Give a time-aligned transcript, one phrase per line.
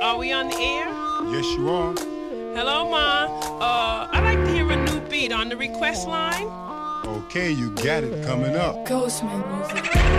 [0.00, 0.88] Are we on the air?
[1.30, 1.92] Yes, you are.
[2.56, 3.26] Hello, Ma.
[3.60, 6.46] Uh, I'd like to hear a new beat on the request line.
[7.04, 8.76] Okay, you got it coming up.
[8.86, 10.10] Ghostman music.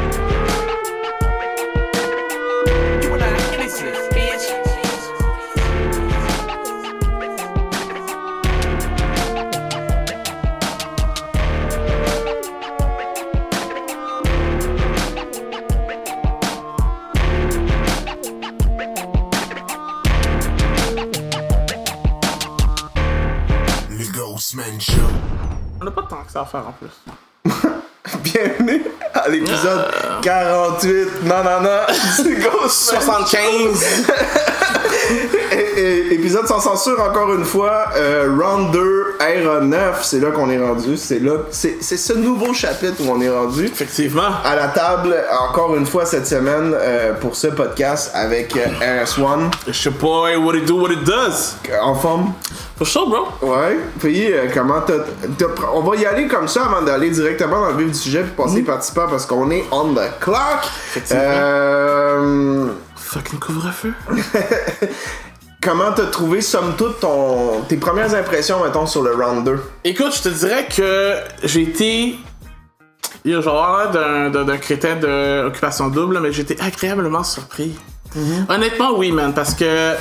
[25.96, 26.90] Pas tant que ça à faire en plus.
[28.24, 29.86] Bienvenue à l'épisode
[30.22, 31.24] 48.
[31.26, 31.94] Non, non, non.
[32.16, 34.06] C'est Ghost 75!
[35.52, 37.86] É- é- Épisode sans censure, encore une fois.
[37.96, 40.04] Euh, round 2, r 9.
[40.04, 40.96] C'est là qu'on est rendu.
[40.98, 41.34] C'est là.
[41.52, 43.66] C'est c'est ce nouveau chapitre où on est rendu.
[43.66, 44.30] Effectivement.
[44.46, 45.16] À la table,
[45.50, 49.52] encore une fois cette semaine, euh, pour ce podcast avec euh, RS1.
[49.68, 51.56] It's your boy, what it do, what it does?
[51.82, 52.34] En forme?
[52.82, 53.28] For sure, bro.
[53.44, 53.78] Ouais.
[54.00, 54.94] Puis, euh, comment t'as.
[55.38, 58.24] t'as- On va y aller comme ça avant d'aller directement dans le vif du sujet
[58.24, 60.64] puis passer participant parce qu'on est on the clock.
[61.12, 62.70] Euh.
[62.96, 63.94] Fucking couvre-feu.
[65.64, 69.62] Comment t'as trouvé, somme toute, ton, tes premières impressions, mettons, sur le round 2?
[69.84, 72.16] Écoute, je te dirais que j'ai été.
[73.24, 77.76] Yo, Genre d'un- d'un d'un crétin d'occupation double, mais j'ai été agréablement surpris.
[78.50, 79.94] Honnêtement, oui, man, parce que.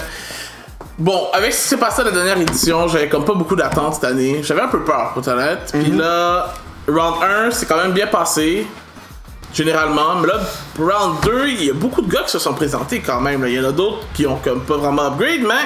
[1.00, 3.94] Bon, avec ce qui s'est passé à la dernière édition, j'avais comme pas beaucoup d'attentes
[3.94, 4.42] cette année.
[4.42, 5.70] J'avais un peu peur, pour être honnête.
[5.72, 6.52] Puis là,
[6.86, 7.14] round
[7.46, 8.66] 1, c'est quand même bien passé.
[9.54, 10.40] Généralement, mais là,
[10.78, 13.42] round 2, il y a beaucoup de gars qui se sont présentés quand même.
[13.46, 15.64] Il y en a d'autres qui ont comme pas vraiment upgrade, mais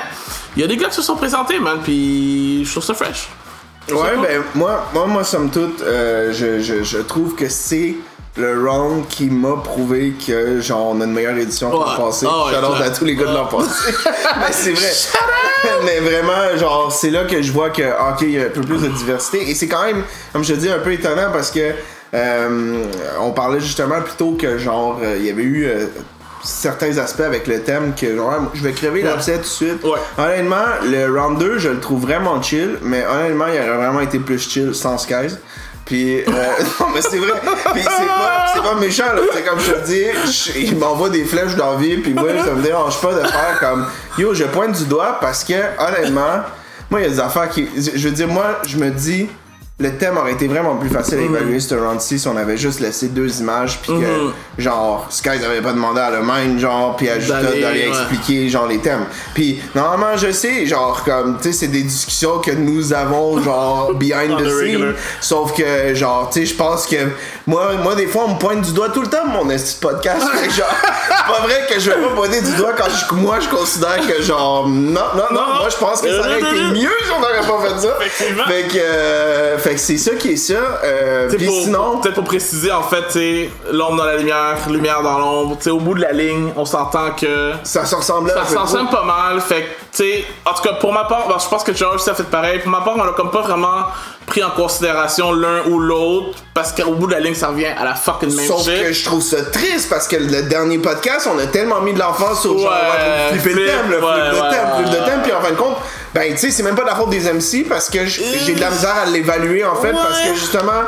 [0.54, 3.28] il y a des gars qui se sont présentés, man, puis je trouve ça fresh.
[3.90, 7.96] Ouais, ben, moi, moi, moi somme toute, euh, je, je, je trouve que c'est
[8.36, 12.04] le round qui m'a prouvé que, genre, on a une meilleure édition que l'an Ouais.
[12.04, 12.26] passé.
[12.28, 13.92] Ah ouais, Shout à tous les gars de l'an passé.
[14.38, 14.92] mais c'est vrai.
[15.84, 18.60] mais vraiment, genre, c'est là que je vois que, ok, il y a un peu
[18.62, 19.48] plus de diversité.
[19.48, 21.72] Et c'est quand même, comme je te dis, un peu étonnant parce que,
[22.14, 22.84] euh,
[23.20, 25.66] on parlait justement plutôt que, genre, euh, il y avait eu.
[25.66, 25.86] euh,
[26.46, 29.98] certains aspects avec le thème que genre je vais crever l'abcès tout de suite Ouais.
[30.18, 34.18] honnêtement le round 2 je le trouve vraiment chill mais honnêtement il aurait vraiment été
[34.18, 35.36] plus chill sans skies
[35.84, 36.24] puis euh,
[36.80, 37.32] non mais c'est vrai.
[37.74, 39.20] C'est pas pas méchant là.
[39.32, 40.04] C'est comme je te dis
[40.56, 43.86] il m'envoie des flèches d'envie puis moi ça me dérange pas de faire comme
[44.18, 46.42] yo je pointe du doigt parce que honnêtement
[46.90, 49.28] moi il y a des affaires qui je veux dire moi je me dis
[49.80, 52.78] le thème aurait été vraiment plus facile à évaluer ce round-ci si on avait juste
[52.78, 57.08] laissé deux images puis que genre Skies avait pas demandé à le mind genre puis
[57.08, 57.88] à Juta D'aller, ouais.
[57.88, 62.38] expliquer genre les thèmes puis normalement je sais genre comme tu sais c'est des discussions
[62.38, 64.94] que nous avons genre behind the the scene regular.
[65.20, 66.96] sauf que genre tu sais je pense que
[67.46, 70.26] moi moi des fois on me pointe du doigt tout le temps mon de podcast
[70.34, 73.14] Fait que, genre c'est pas vrai que je vais pas pointer du doigt quand je-
[73.14, 75.54] moi je considère que genre non non non, Non.
[75.60, 78.44] moi je pense que ça aurait été mieux si on n'aurait pas fait ça Effectivement.
[78.46, 80.54] fait que euh, fait que c'est ça qui est ça
[80.84, 85.18] euh, puis sinon Peut-être pour préciser, en fait, tu l'ombre dans la lumière, lumière dans
[85.18, 85.56] l'ombre.
[85.60, 88.90] Tu au bout de la ligne, on s'entend que ça se ressemblait un ça ressemble
[88.90, 89.40] pas mal.
[89.40, 92.00] Fait que, tu sais, en tout cas, pour ma part, ben, je pense que George
[92.00, 92.58] ça fait pareil.
[92.60, 93.86] Pour ma part, on a comme pas vraiment
[94.26, 97.84] pris en considération l'un ou l'autre parce qu'au bout de la ligne, ça revient à
[97.84, 98.82] la fucking même Sauf shit.
[98.82, 101.98] que je trouve ça triste parce que le dernier podcast, on a tellement mis de
[101.98, 104.90] l'enfance sur genre, Ouais, va flipper le thème, le flip ouais, de ouais, thème, flip
[104.90, 105.76] de thème, puis en fin de compte,
[106.14, 108.60] ben tu sais, c'est même pas de la faute des MC parce que j'ai de
[108.60, 110.82] la misère à l'évaluer en fait parce que justement,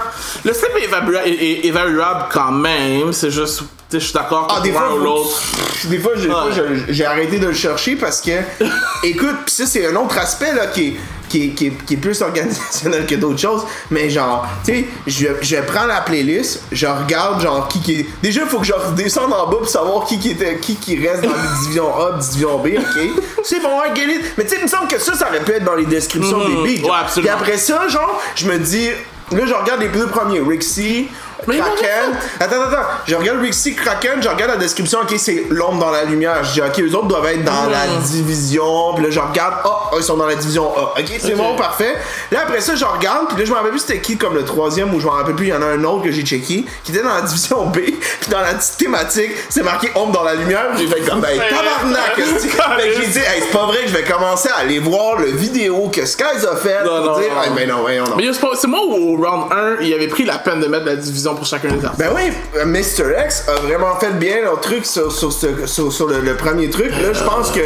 [0.45, 3.13] Le step est, évalua- est- est évaluable quand même.
[3.13, 5.43] C'est juste, tu sais, je suis d'accord ah des fois, ou l'autre.
[5.85, 6.85] des fois, Ouais.
[6.89, 8.31] j'ai arrêté de le chercher parce que,
[9.03, 10.97] écoute, pis ça c'est un autre aspect là qui est
[11.29, 14.87] qui est, qui, est, qui est plus organisationnel que d'autres choses, mais genre, tu sais,
[15.07, 18.07] je, je prends la playlist, je regarde genre qui qui est...
[18.23, 20.97] Déjà, il faut que je redescende en bas pour savoir qui qui, était, qui qui
[21.07, 23.23] reste dans les divisions A, division B, ok?
[23.45, 24.23] C'est bon, get it.
[24.39, 26.39] Mais tu sais, il me semble que ça, ça aurait pu être dans les descriptions
[26.39, 26.65] Mhm.
[26.65, 26.81] des beats.
[26.83, 26.91] genre.
[26.91, 27.33] Ouais, absolument.
[27.35, 28.89] Puis après ça, genre, je me dis...
[29.33, 31.09] Là, je regarde les deux premiers, Rixie,
[31.43, 32.15] Kraken.
[32.41, 32.89] Attends, attends, attends.
[33.07, 36.43] Je regarde Rixie, Kraken, je regarde la description, ok, c'est l'ombre dans la lumière.
[36.45, 38.95] Je dis, ok, eux autres doivent être dans la division.
[38.95, 40.99] Puis là, je regarde, oh, ils sont dans la division A.
[40.99, 41.95] Ok, c'est bon, parfait.
[42.31, 44.45] Là, après ça, je regarde, puis là, je me rappelle plus c'était qui comme le
[44.45, 46.65] troisième, ou je me rappelle plus, il y en a un autre que j'ai checké,
[46.85, 47.79] qui était dans la division B.
[48.21, 50.67] Puis dans la petite thématique, c'est marqué ombre dans la lumière.
[50.79, 54.49] J'ai fait comme, ben, tabarnak, j'ai dit, hey, c'est pas vrai que je vais commencer
[54.49, 57.43] à aller voir le vidéo que Skies a fait Non, pour non, dire, non.
[57.43, 58.17] hey, ben non, voyons, non.
[58.17, 60.97] Mais c'est moi où au round 1, il avait pris la peine de mettre la
[60.97, 61.99] division pour chacun des artistes.
[61.99, 62.33] Ben oui,
[62.65, 63.25] Mr.
[63.25, 66.91] X a vraiment fait bien leur truc sur, sur, le premier truc.
[66.91, 67.61] Là, je pense que,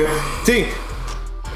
[0.44, 0.66] tu sais,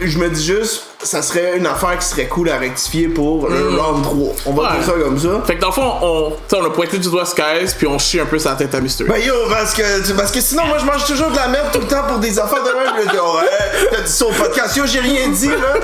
[0.01, 3.79] je me dis juste, ça serait une affaire qui serait cool à rectifier pour le
[3.81, 4.33] round 3.
[4.47, 4.69] On va Ouais.
[4.79, 5.29] dire ça comme ça.
[5.47, 8.21] Fait que dans le fond, on, on a pointé du doigt Skies, puis on chie
[8.21, 9.05] un peu sa tête à Mister.
[9.05, 11.81] Ben yo, parce que, parce que sinon, moi, je mange toujours de la merde tout
[11.81, 12.95] le temps pour des affaires de même.
[13.05, 14.77] Je dis, ouais, t'as dit ça au podcast.
[14.77, 15.75] Yo, j'ai rien dit, là.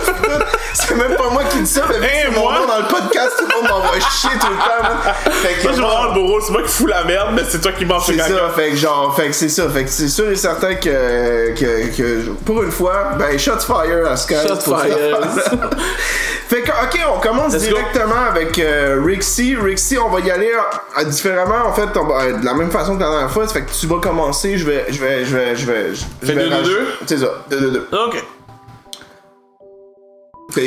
[0.75, 2.55] C'est même pas moi qui dis ça, mais Hey, mon moi?
[2.61, 5.15] nom dans le podcast, tout le monde m'envoie chier tout le temps, man.
[5.43, 7.61] Fait que, Moi, je avoir le bourreau, c'est moi qui fous la merde, mais c'est
[7.61, 8.35] toi qui manges le c'est caca.
[8.35, 11.55] ça, fait que genre, fait que c'est ça, fait que c'est sûr et certain que,
[11.59, 15.10] que, que pour une fois, ben, shots fire à fire.
[16.49, 17.77] fait que, ok, on commence Let's go.
[17.77, 19.57] directement avec euh, Rixie.
[19.57, 20.53] Rixie, on va y aller
[20.99, 23.47] euh, différemment, en fait, on va- euh, de la même façon que la dernière fois.
[23.47, 26.05] Ça fait que tu vas commencer, je vais, je vais, je vais, je vais, je
[26.27, 26.87] Fait vais deux, deux, raj- deux?
[27.07, 27.89] C'est ça, 2 2 2.
[27.93, 28.25] Ok.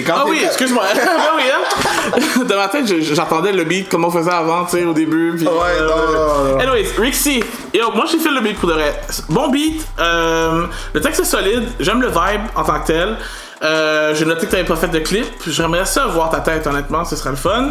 [0.08, 0.84] Quand Ah oui, excuse-moi.
[0.96, 2.44] ah oui, hein?
[2.48, 5.34] De ma tête, je- j'attendais le beat, comment on faisait avant, tu sais, au début.
[5.36, 5.52] Puis, Ouais,
[5.82, 6.60] non, non, non.
[6.60, 7.44] Anyways, Rixie.
[7.74, 8.98] Yo, moi, j'ai fait le beat pour de vrai.
[9.28, 9.86] Bon beat.
[10.00, 11.64] euh, le texte est solide.
[11.82, 13.18] J'aime le vibe en tant que tel.
[13.62, 15.26] Euh, j'ai noté que t'avais pas fait de clip.
[15.48, 17.70] J'aimerais ça voir ta tête, honnêtement, ce serait le fun.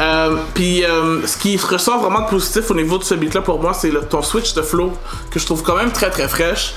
[0.00, 3.60] Euh, Puis, euh, ce qui ressort vraiment de positif au niveau de ce beat-là pour
[3.60, 4.92] moi, c'est ton switch de flow
[5.30, 6.74] que je trouve quand même très très fraîche.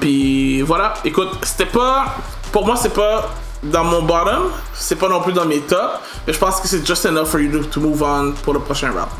[0.00, 0.94] Puis, voilà.
[1.04, 2.16] Écoute, c'était pas.
[2.52, 3.30] Pour moi, c'est pas
[3.62, 6.84] dans mon bottom, c'est pas non plus dans mes tops, mais je pense que c'est
[6.86, 9.10] just enough for you to, move on pour le prochain rap.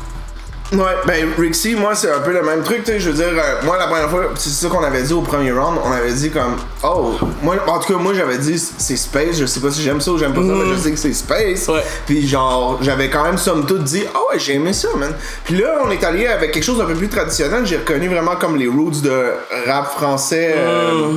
[0.73, 3.27] Ouais, ben Rixie, moi c'est un peu le même truc, tu sais, je veux dire,
[3.37, 6.13] euh, moi la première fois, c'est ça qu'on avait dit au premier round, on avait
[6.13, 9.69] dit comme, oh, moi, en tout cas, moi j'avais dit c'est Space, je sais pas
[9.69, 11.67] si j'aime ça ou j'aime pas ça, mais je sais que c'est Space.
[11.67, 11.83] Ouais.
[12.05, 15.13] Puis genre, j'avais quand même somme toute dit, ah ouais, j'ai aimé ça, man.
[15.43, 18.37] Puis là, on est allé avec quelque chose d'un peu plus traditionnel, j'ai reconnu vraiment
[18.37, 19.31] comme les roots de
[19.67, 21.15] rap français euh,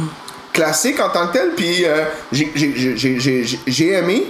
[0.52, 2.02] classique en tant que tel, puis euh,
[2.32, 4.26] j'ai- j'ai aimé.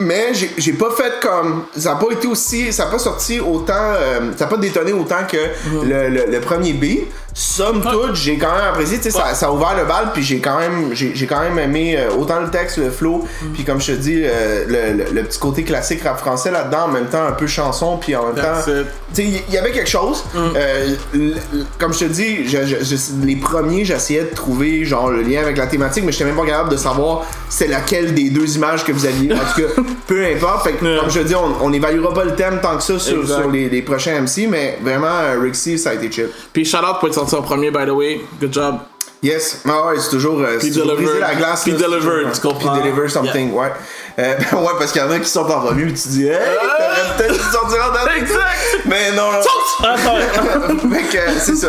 [0.00, 1.64] Mais j'ai j'ai pas fait comme.
[1.76, 2.72] Ça a pas été aussi.
[2.72, 3.72] Ça a pas sorti autant.
[3.78, 5.36] euh, ça a pas détonné autant que
[5.84, 7.04] le, le- le premier beat.
[7.36, 8.98] Somme toute, j'ai quand même apprécié.
[8.98, 10.90] Tu sais, ça, ça a ouvert le bal, puis j'ai quand même.
[10.94, 14.22] J'ai quand même aimé euh, autant le texte, le flow, puis comme je te dis,
[14.24, 17.46] euh, le, le- le petit côté classique rap français là-dedans, en même temps un peu
[17.48, 18.70] chanson, puis en même That's temps.
[19.14, 20.24] Tu sais, il y avait quelque chose.
[20.36, 24.84] Euh, l- l- comme je te dis, je- je- je- les premiers, j'essayais de trouver
[24.84, 28.14] genre le lien avec la thématique, mais j'étais même pas capable de savoir c'est laquelle
[28.14, 29.32] des deux images que vous aviez.
[29.32, 30.64] En tout cas, peu importe.
[30.68, 31.00] Fait que, Yeah.
[31.00, 33.68] comme je te dis, on, on évaluera pas le thème tant que ça sur, les,
[33.70, 36.28] les prochains MC, mais vraiment, euh, Rixie, ça a été chill.
[36.52, 38.20] Puis shout out pour être sorti en premier, by the way.
[38.40, 38.76] Good job.
[39.22, 41.06] Yes, ah ouais, c'est toujours, euh, c'est Puis toujours delivered.
[41.06, 41.62] briser la glace.
[41.62, 42.72] Puis toujours- tu comprends?
[42.74, 43.72] Puis deliver something, ouais.
[44.18, 46.36] Euh, ouais, parce qu'il y en a qui sont en premier, puis tu dis, hey,
[46.36, 48.20] t'aurais peut-être dû sortir en dernier.
[48.20, 48.40] Exact.
[48.84, 49.38] Mais non, non.
[49.82, 49.96] Ah,
[50.92, 51.68] fait que euh, c'est ça.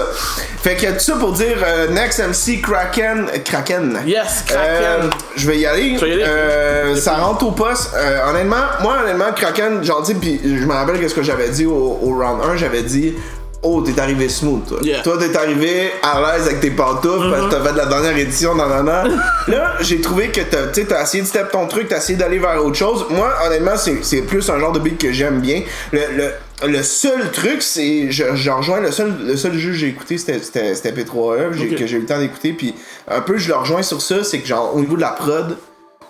[0.62, 1.56] Fait que tout ça pour dire
[1.92, 3.30] Next MC Kraken.
[3.46, 4.00] Kraken.
[4.06, 5.10] Yes, Kraken.
[5.38, 5.96] je vais y aller.
[5.98, 7.92] Y ça rentre au poste.
[8.28, 11.66] Honnêtement, moi, honnêtement, Kraken, j'en dis, puis je me rappelle que ce que j'avais dit
[11.66, 13.16] au, au round 1, j'avais dit.
[13.68, 14.78] Oh, t'es arrivé smooth, toi.
[14.84, 15.02] Yeah.
[15.02, 18.16] Toi, t'es arrivé à l'aise avec tes pantoufles parce que t'as fait de la dernière
[18.16, 19.06] édition, nanana.
[19.48, 22.76] Là, j'ai trouvé que t'as, essayé de step ton truc, t'as essayé d'aller vers autre
[22.78, 23.08] chose.
[23.10, 25.64] Moi, honnêtement, c'est, plus un genre de beat que j'aime bien.
[25.92, 28.12] Le, le, le seul truc, c'est.
[28.12, 31.54] Je, je rejoins le seul, le seul jeu que j'ai écouté, c'était, c'était, c'était P3E,
[31.54, 31.80] j'ai- Ok.
[31.80, 32.54] que j'ai eu le temps d'écouter.
[32.54, 32.76] Puis
[33.08, 35.58] un peu, je le rejoins sur ça, c'est que, genre, au niveau de la prod,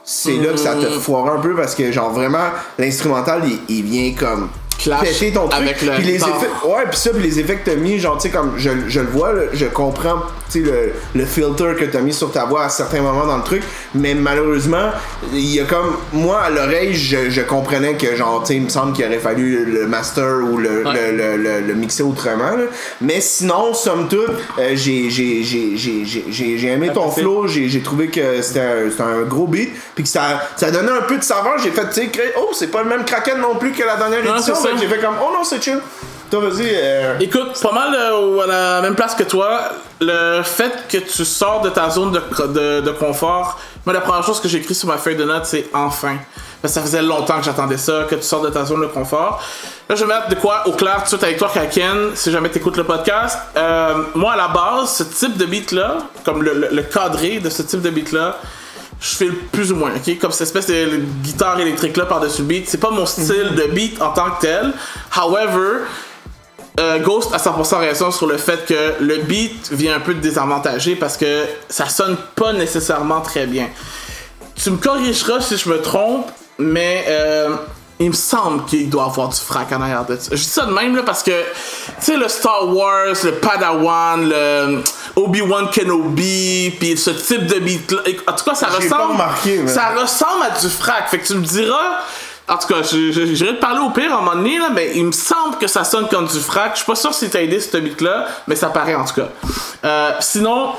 [0.03, 3.83] c'est là que ça te foire un peu parce que, genre, vraiment, l'instrumental, il, il
[3.85, 4.49] vient comme.
[4.89, 5.61] Clash péter ton truc.
[5.63, 8.17] avec le puis les effets, ouais, puis ça, puis les effets que t'as mis, genre,
[8.17, 10.19] tu sais, comme je, je le vois, là, je comprends,
[10.51, 13.37] tu sais, le, le filter que t'as mis sur ta voix à certains moments dans
[13.37, 14.89] le truc, mais malheureusement,
[15.33, 18.63] il y a comme, moi, à l'oreille, je, je comprenais que, genre, tu sais, il
[18.63, 21.11] me semble qu'il aurait fallu le master ou le, Ouais.
[21.11, 22.65] le, le, le- le mixer autrement, là.
[23.01, 24.29] Mais sinon, somme toute,
[24.59, 27.23] euh, j'ai, j'ai, j'ai, j'ai, j'ai, j'ai- j'ai aimé ton Apprécié.
[27.23, 30.69] flow, j'ai, j'ai trouvé que c'était un, c'était un gros beat, puis que ça, ça
[30.71, 33.39] donnait un peu de saveur, j'ai fait, tu sais, oh, c'est pas le même Kraken
[33.39, 35.79] non plus que la dernière Non, édition, j'ai fait comme, oh non, c'est chill.
[36.31, 36.69] Toi, vas-y.
[36.73, 39.59] euh, Écoute, pas mal euh, à la même place que toi,
[40.01, 44.39] le fait que tu sors de ta zone de, de, confort, moi la première chose
[44.41, 46.17] que j'ai écrit sur ma feuille de notes, c'est enfin.
[46.61, 49.39] Parce ça faisait longtemps que j'attendais ça, que tu sors de ta zone de confort.
[49.87, 52.31] Là, je vais mettre de quoi au clair tout de suite avec toi, Kraken, si
[52.31, 53.37] jamais tu écoutes le podcast.
[53.55, 57.51] Euh, moi, à la base, ce type de beat-là, comme le, le- le cadré de
[57.51, 58.37] ce type de beat-là,
[58.99, 60.17] je fais plus ou moins, ok?
[60.19, 62.69] Comme cette espèce de guitare électrique là par-dessus le beat.
[62.69, 64.73] C'est pas mon style de beat en tant que tel.
[65.15, 65.81] However,
[66.79, 70.95] euh, Ghost a 100% raison sur le fait que le beat vient un peu désavantager
[70.95, 73.69] parce que ça sonne pas nécessairement très bien.
[74.55, 77.55] Tu me corrigeras si je me trompe, mais euh,
[77.99, 80.29] il me semble qu'il doit avoir du frac en arrière de ça.
[80.31, 81.45] Je dis ça de même là parce que, tu
[81.99, 84.83] sais, le Star Wars, le Padawan, le
[85.15, 88.01] Obi-Wan Kenobi, puis ce type de beat là.
[88.27, 89.13] En tout cas, ça ressemble.
[89.13, 91.09] remarqué, mais- ça ressemble à du frac.
[91.09, 91.99] Fait que tu me diras.
[92.47, 95.05] En tout cas, j'irai te parler au pire à un moment donné, là, mais il
[95.05, 96.73] me semble que ça sonne comme du frac.
[96.73, 99.29] Je suis pas sûr si t'as aidé ce beat-là, mais ça paraît en tout cas.
[99.83, 100.73] Euh, sinon,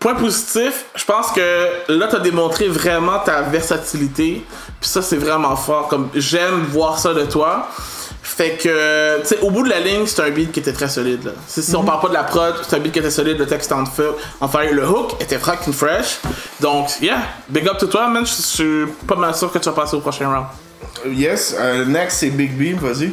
[0.00, 4.44] point positif, je pense que là, t'as démontré vraiment ta versatilité.
[4.80, 5.88] Puis ça, c'est vraiment fort.
[5.88, 7.68] Comme j'aime voir ça de toi.
[8.22, 10.88] Fait que, tu sais, au bout de la ligne, c'est un beat qui était très
[10.88, 11.24] solide.
[11.24, 11.32] Là.
[11.46, 13.46] Si, si on parle pas de la prod, c'est un beat qui était solide, le
[13.46, 16.18] texte en feu, en fire, le hook était fucking fresh.
[16.60, 18.24] Donc, yeah, big up to toi, man.
[18.24, 20.46] Je je suis pas mal sûr que tu vas passer au prochain round.
[21.06, 23.12] Yes, euh, next c'est Big B, vas-y.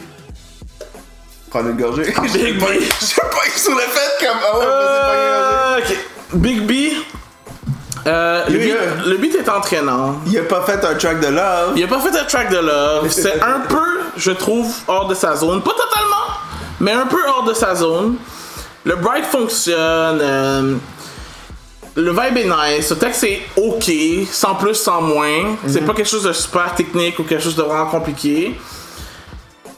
[1.50, 2.13] Prends une gorgée.
[2.34, 2.60] J'ai B.
[2.60, 4.38] pas j'ai pas sur le fait comme.
[4.46, 5.17] Ah ouais, vas-y.
[5.17, 6.16] Euh, ok.
[6.34, 6.93] Big B.
[8.05, 9.03] Euh, le, Le beat, gars.
[9.05, 10.15] le beat est entraînant.
[10.27, 11.74] Il a pas fait un track de love.
[11.75, 13.07] Il a pas fait un track de love.
[13.10, 15.62] C'est un peu, je trouve, hors de sa zone.
[15.62, 16.38] Pas totalement,
[16.79, 18.15] mais un peu hors de sa zone.
[18.86, 20.19] Le bright fonctionne.
[20.22, 20.75] euh,
[21.96, 22.46] le vibe est
[22.77, 22.91] nice.
[22.91, 23.91] Le texte est ok,
[24.31, 25.55] sans plus, sans moins.
[25.67, 28.55] C'est pas quelque chose de super technique ou quelque chose de vraiment compliqué.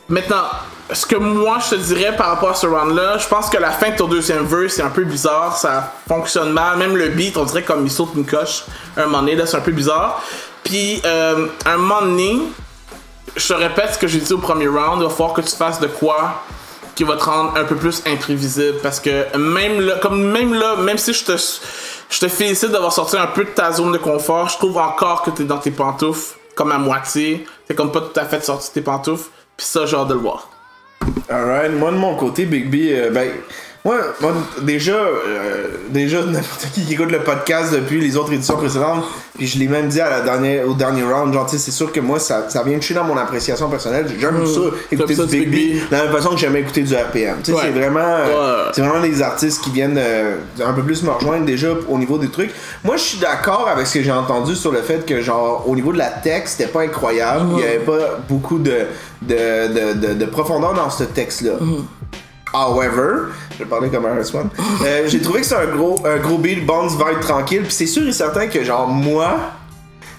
[0.09, 0.43] Maintenant,
[0.91, 3.71] ce que moi je te dirais par rapport à ce round-là, je pense que la
[3.71, 6.77] fin de ton deuxième verse c'est un peu bizarre, ça fonctionne mal.
[6.77, 8.63] Même le beat, on dirait comme il saute une coche
[8.97, 10.21] un moment donné, là c'est un peu bizarre.
[10.63, 12.41] Puis, euh, un moment donné,
[13.35, 15.55] je te répète ce que j'ai dit au premier round, il va falloir que tu
[15.55, 16.43] fasses de quoi
[16.95, 18.77] qui va te rendre un peu plus imprévisible.
[18.83, 22.91] Parce que même là, comme même là, même si je te, je te félicite d'avoir
[22.91, 25.71] sorti un peu de ta zone de confort, je trouve encore que t'es dans tes
[25.71, 27.47] pantoufles, comme à moitié.
[27.67, 29.29] T'es comme pas tout à fait sorti de tes pantoufles.
[29.55, 30.49] Puis ça, j'ai hâte de le voir.
[31.29, 33.29] Alright, moi de mon côté, Big B, euh, ben,
[33.85, 38.57] moi, moi, déjà, euh, déjà, n'importe qui qui écoute le podcast depuis les autres éditions
[38.57, 39.05] précédentes,
[39.37, 42.01] puis je l'ai même dit à la dernière, au dernier round, genre, c'est sûr que
[42.01, 44.05] moi, ça, ça vient toucher dans mon appréciation personnelle.
[44.19, 44.59] J'aime ça,
[44.91, 47.37] écouter du Big B, de la même façon que j'aimais écouter du RPM.
[47.37, 47.43] Ouais.
[47.43, 48.71] c'est vraiment, euh, Ouais.
[48.73, 52.17] c'est vraiment des artistes qui viennent euh, un peu plus me rejoindre déjà au niveau
[52.17, 52.51] des trucs.
[52.83, 55.75] Moi, je suis d'accord avec ce que j'ai entendu sur le fait que, genre, au
[55.75, 57.45] niveau de la texte, c'était pas incroyable.
[57.57, 58.73] Il y avait pas beaucoup de,
[59.21, 59.35] de,
[59.67, 61.53] de, de, de profondeur dans ce texte-là.
[62.53, 64.49] However, je vais parler comme un Swan.
[64.83, 67.61] Euh, j'ai trouvé que c'est un gros, un gros beat, bounce, vibe tranquille.
[67.63, 69.37] Puis c'est sûr et certain que, genre, moi,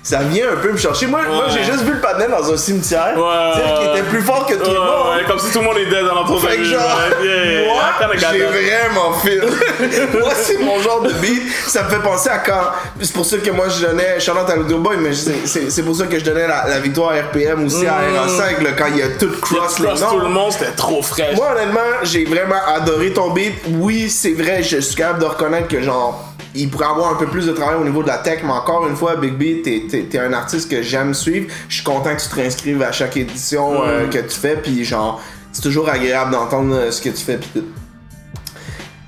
[0.02, 1.06] ça vient un peu me chercher.
[1.06, 3.12] Moi, moi j'ai juste vu le panel dans un cimetière.
[3.16, 3.52] Ouais.
[3.54, 5.16] tu sais, qui était plus fort que tout le monde.
[5.16, 9.10] Ouais, comme si tout le monde dead dans l'entour Fait que genre, moi, j'ai vraiment
[10.20, 11.42] moi, c'est mon genre de beat.
[11.66, 12.72] Ça me fait penser à quand.
[13.00, 14.18] C'est pour ça que moi, je donnais.
[14.20, 17.16] Charlotte à l'Audio Boy, mais c'est- pour ça que je donnais la, la victoire à
[17.22, 20.10] RPM aussi à RA5, là, quand il y a tout cross les noms.
[20.10, 21.36] tout le monde, c'était trop fraîche.
[21.36, 23.54] Moi, honnêtement, j'ai vraiment adoré ton beat.
[23.68, 27.26] Oui, c'est vrai, je suis capable de reconnaître que, genre, il pourrait avoir un peu
[27.26, 30.18] plus de travail au niveau de la tech, mais encore une fois, Big B, t'es,
[30.18, 31.46] un artiste que j'aime suivre.
[31.68, 34.84] Je suis content que tu te réinscrives à chaque édition euh, que tu fais, puis
[34.84, 37.38] genre, c'est toujours agréable d'entendre euh, ce que tu fais.
[37.38, 37.62] pis.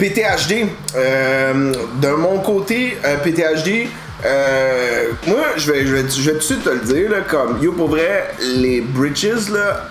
[0.03, 3.87] PTHD, euh, de mon côté, euh, PTHD,
[4.25, 7.19] euh, moi, je vais, je, vais, je vais tout de suite te le dire, là,
[7.21, 9.91] comme, yo, pour vrai, les bridges, là,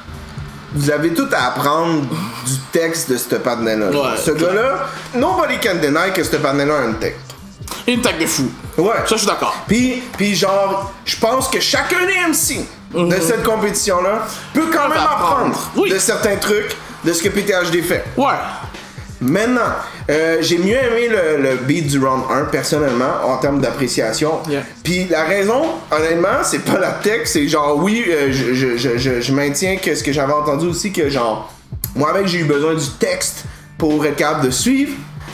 [0.74, 3.90] vous avez tout à apprendre du texte de ce panel-là.
[3.90, 7.16] Ouais, ce gars-là, nobody can deny que ce panel-là a une tech.
[7.88, 8.50] Une tag de fou.
[8.78, 8.94] Ouais.
[9.06, 9.56] Ça, je suis d'accord.
[9.68, 14.98] Puis, puis genre, je pense que chacun des MC de cette compétition-là peut quand même
[15.00, 15.72] apprendre.
[15.76, 15.90] Oui.
[15.90, 18.04] de certains trucs de ce que PTHD fait.
[18.18, 18.34] Ouais.
[19.24, 19.62] Maintenant,
[20.10, 24.40] euh, j'ai mieux aimé le, le beat du round 1 personnellement en termes d'appréciation.
[24.50, 24.64] Yeah.
[24.84, 28.98] Puis la raison, honnêtement, c'est pas la tech, c'est genre oui, euh, je, je, je,
[28.98, 31.54] je, je maintiens que ce que j'avais entendu aussi que genre
[31.96, 33.44] moi-même j'ai eu besoin du texte
[33.78, 34.94] pour être capable de suivre.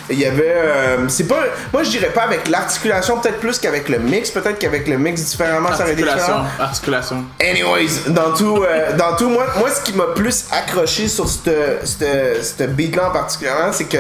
[0.10, 1.40] Il y avait, euh, c'est pas,
[1.74, 5.22] moi je dirais pas avec l'articulation, peut-être plus qu'avec le mix, peut-être qu'avec le mix
[5.22, 6.44] différemment, ça aurait été Articulation.
[6.44, 6.64] différent.
[6.64, 7.24] Articulation.
[7.42, 11.86] Anyways, dans tout, euh, dans tout moi, moi, ce qui m'a plus accroché sur cette,
[11.86, 13.98] cette beat-là en particulièrement, c'est que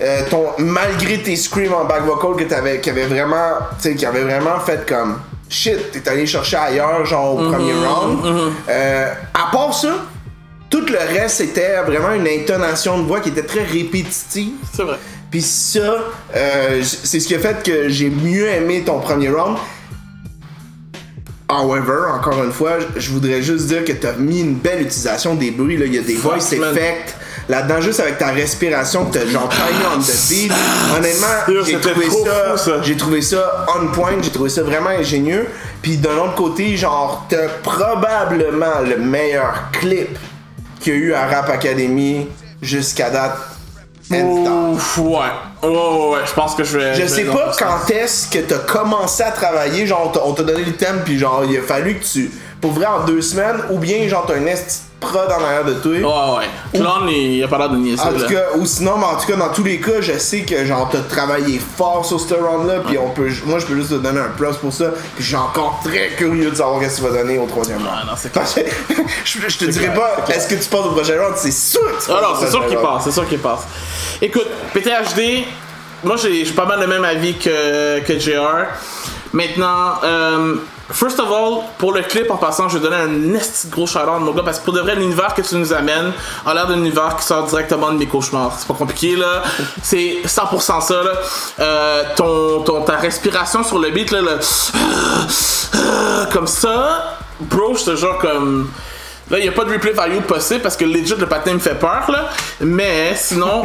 [0.00, 4.24] euh, ton, malgré tes screams en back vocal que t'avais, qui avait vraiment, qui avait
[4.24, 8.52] vraiment fait comme shit, t'es allé chercher ailleurs, genre au premier round.
[8.68, 9.94] Euh, à part ça,
[10.68, 14.54] tout le reste c'était vraiment une intonation de voix qui était très répétitive.
[14.74, 14.96] C'est vrai.
[15.34, 15.96] Puis ça,
[16.36, 19.58] euh, c'est ce qui a fait que j'ai mieux aimé ton premier round.
[21.48, 25.34] However, encore une fois, je voudrais juste dire que tu as mis une belle utilisation
[25.34, 25.76] des bruits.
[25.76, 25.86] Là.
[25.86, 26.72] Il y a des Fuck, voice man.
[26.72, 27.16] effects.
[27.48, 30.52] Là-dedans, juste avec ta respiration, que t'as genre tiny on the beat.
[30.96, 32.82] Honnêtement, j'ai trouvé ça, ça.
[32.82, 35.48] j'ai trouvé ça on point, j'ai trouvé ça vraiment ingénieux.
[35.82, 40.16] Puis d'un autre côté, genre, t'as probablement le meilleur clip
[40.78, 42.28] qu'il y a eu à Rap Academy
[42.62, 43.53] jusqu'à date.
[44.10, 45.14] Ouf, ouais.
[45.62, 46.18] Ouais, ouais, ouais.
[46.26, 46.94] Je pense que je vais.
[46.94, 50.42] Je sais pas quand est-ce que t'as commencé à travailler, genre on t'a- on t'a
[50.42, 52.30] donné le thème puis genre il a fallu que tu,
[52.64, 55.74] pour vrai en deux semaines, ou bien genre t'as un esti prod en arrière de
[55.74, 55.92] toi.
[55.92, 56.80] Ouais, ouais.
[56.80, 58.06] Clown, il a pas l'air de nier ça.
[58.06, 60.44] En tout cas, ou sinon, mais en tout cas, dans tous les cas, je sais
[60.44, 63.90] que genre t'as travaillé fort sur ce round-là, puis on peut, moi je peux juste
[63.90, 67.02] te donner un plus pour ça, puis je suis encore très curieux de savoir qu'est-ce
[67.02, 67.90] que tu vas donner au troisième round.
[68.02, 68.46] Ah, non, c'est clair.
[69.26, 72.02] Je, je te dirais pas, est-ce que tu passes au prochain round, c'est sûr que
[72.02, 73.60] tu Ah passes non, au c'est sûr qu'il passe, c'est sûr qu'il passe.
[74.22, 75.44] Écoute, PTHD,
[76.02, 78.68] moi j'ai j'ai pas mal le même avis que, que JR.
[79.34, 80.54] Maintenant, euh,
[80.90, 84.20] First of all, pour le clip en passant, je vais donner un esti gros shout-out
[84.20, 86.12] mon gars parce que pour de vrai l'univers que tu nous amènes
[86.44, 88.54] a l'air d'un univers qui sort directement de mes cauchemars.
[88.58, 89.42] C'est pas compliqué là,
[89.82, 91.12] c'est 100% ça là.
[91.60, 94.38] Euh, ton, ta respiration sur le beat là, le
[96.32, 98.68] comme ça, bro, je te jure comme
[99.30, 101.78] Là, il a pas de replay value possible parce que legit le patin me fait
[101.78, 102.28] peur, là.
[102.60, 103.62] Mais sinon,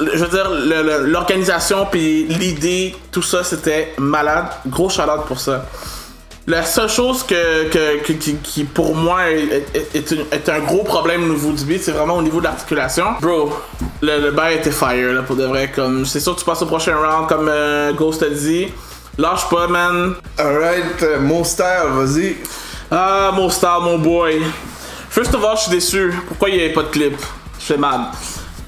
[0.00, 4.46] je veux dire, l'organisation puis l'idée, tout ça, c'était malade.
[4.66, 5.64] Gros shout pour ça.
[6.48, 10.48] La seule chose que, que- que- qui, qui, pour moi est, est- est une- est
[10.48, 13.04] un gros problème au niveau du beat, c'est vraiment au niveau de l'articulation.
[13.20, 13.52] Bro,
[14.00, 15.72] le, le bail était fire là, pour de vrai.
[15.74, 18.68] Comme c'est sûr que tu passes au prochain round comme euh, Ghost a dit.
[19.18, 20.14] Lâche pas, man.
[20.38, 22.36] Alright, euh, mon style, vas-y.
[22.92, 24.40] Ah, mon star, mon boy.
[25.10, 26.14] First of all, je suis déçu.
[26.28, 27.16] Pourquoi il n'y avait pas de clip?
[27.58, 28.02] Je fais mal.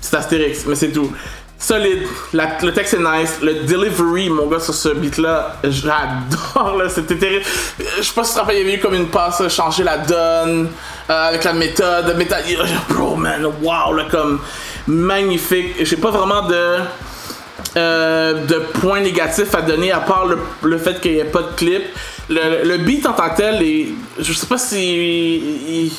[0.01, 1.13] C'est Astérix, mais c'est tout.
[1.59, 2.07] Solide.
[2.33, 3.39] Le texte est nice.
[3.43, 6.77] Le delivery, mon gars, sur ce beat-là, j'adore.
[6.79, 6.89] là.
[6.89, 7.45] C'était terrible.
[7.79, 10.69] Je sais pas si tu il y avait eu comme une passe, changer la donne,
[11.11, 12.17] euh, avec la méthode.
[12.17, 12.45] méthode
[12.89, 14.41] bro, man, wow, là, comme
[14.87, 15.85] magnifique.
[15.85, 16.79] J'ai pas vraiment de
[17.77, 20.27] euh, de points négatifs à donner à part
[20.63, 21.83] le, fait qu'il n'y ait pas de clip.
[22.31, 23.89] Le, beat en tant que tel, est,
[24.19, 25.93] je sais pas si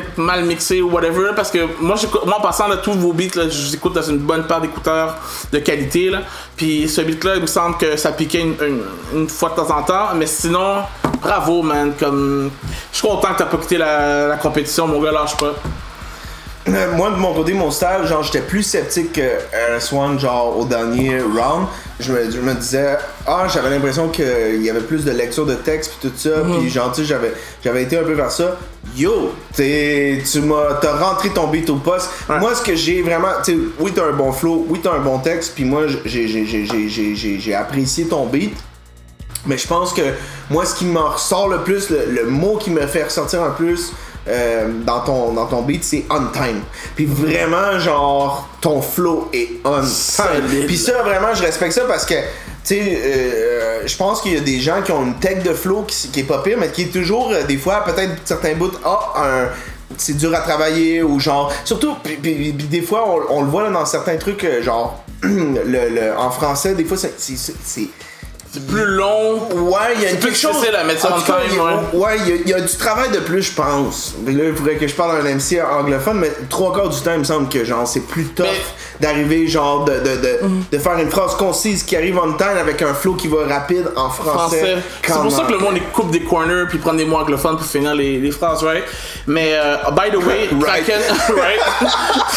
[0.00, 1.96] peut-être mal mixé ou whatever parce que moi,
[2.26, 4.60] moi en passant là, tous vos beats, là, je les écoute dans une bonne paire
[4.60, 5.16] d'écouteurs
[5.52, 6.10] de qualité.
[6.10, 6.20] Là.
[6.56, 8.82] Puis ce beat-là, il me semble que ça piquait une, une-
[9.20, 10.08] une fois de temps en temps.
[10.14, 10.82] Mais sinon,
[11.20, 11.92] bravo man.
[11.98, 12.50] Comme,
[12.92, 15.52] je suis content que t'as pas quitté la, la compétition, mon gars, lâche pas.
[16.68, 20.64] Euh, Moi, de mon côté, mon style, genre, j'étais plus sceptique que RS1, genre, au
[20.64, 21.66] dernier round.
[21.98, 25.54] Je me, je me disais, ah, j'avais l'impression qu'il y avait plus de lecture de
[25.54, 27.32] texte, puis tout ça, puis genre, tu sais, j'avais,
[27.64, 28.58] j'avais été un peu vers ça.
[28.96, 32.10] Yo, t'es, tu m'as, t'as rentré ton beat au poste.
[32.28, 35.18] Moi, ce que j'ai vraiment, tu oui, t'as un bon flow, oui, t'as un bon
[35.18, 38.56] texte, puis moi, j'ai, apprécié ton beat.
[39.46, 40.02] Mais je pense que
[40.50, 43.50] moi, ce qui m'en ressort le plus, le, le mot qui me fait ressortir un
[43.50, 43.92] plus
[44.28, 46.60] euh, dans, ton, dans ton beat, c'est on time.
[46.96, 50.66] Puis vraiment, genre, ton flow est on time.
[50.66, 52.20] Puis ça, vraiment, je respecte ça parce que, tu
[52.64, 55.82] sais, euh, je pense qu'il y a des gens qui ont une tech de flow
[55.82, 58.70] qui, qui est pas pire, mais qui est toujours, euh, des fois, peut-être certains bouts,
[58.84, 59.48] ah, un
[59.98, 63.48] c'est dur à travailler ou genre surtout puis, puis- puis des fois on, on le
[63.50, 67.10] voit là, dans certains trucs euh, genre le, le- en français des fois c'est
[68.52, 69.48] c'est- c'est C'est plus long.
[69.52, 70.52] Ouais, il y a C'est quelque plus chose.
[70.52, 72.04] difficile à mettre ça En en cas, time, a- ouais.
[72.04, 74.14] ouais, il y a- il y, a du travail de plus, je pense.
[74.24, 77.00] Mais là, il faudrait que je parle à un MC anglophone, mais trois quarts du
[77.00, 78.46] temps, il me semble que genre c'est plus tough
[79.00, 80.38] d'arriver genre de, de, de,
[80.70, 83.90] de faire une phrase concise qui arrive on time avec un flow qui va rapide
[83.96, 84.58] en français.
[84.58, 84.76] français.
[85.06, 87.66] C'est pour ça que le monde coupe des corners puis prend des mots anglophones pour
[87.66, 88.84] finir les, les phrases, right?
[89.26, 90.84] Mais euh, by the way, Right.
[90.84, 91.00] Kraken,
[91.36, 91.60] right?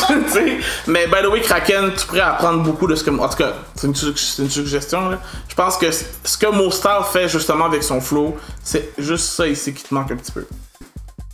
[0.88, 3.10] Mais by the way, Kraken, tu pourrais apprendre beaucoup de ce que.
[3.12, 5.10] En tout cas, c'est une, c'est une suggestion.
[5.10, 5.20] Là.
[5.48, 5.88] Je pense que
[6.24, 10.12] ce que Mostar fait justement avec son flow, c'est juste ça ici qui te manque
[10.12, 10.46] un petit peu.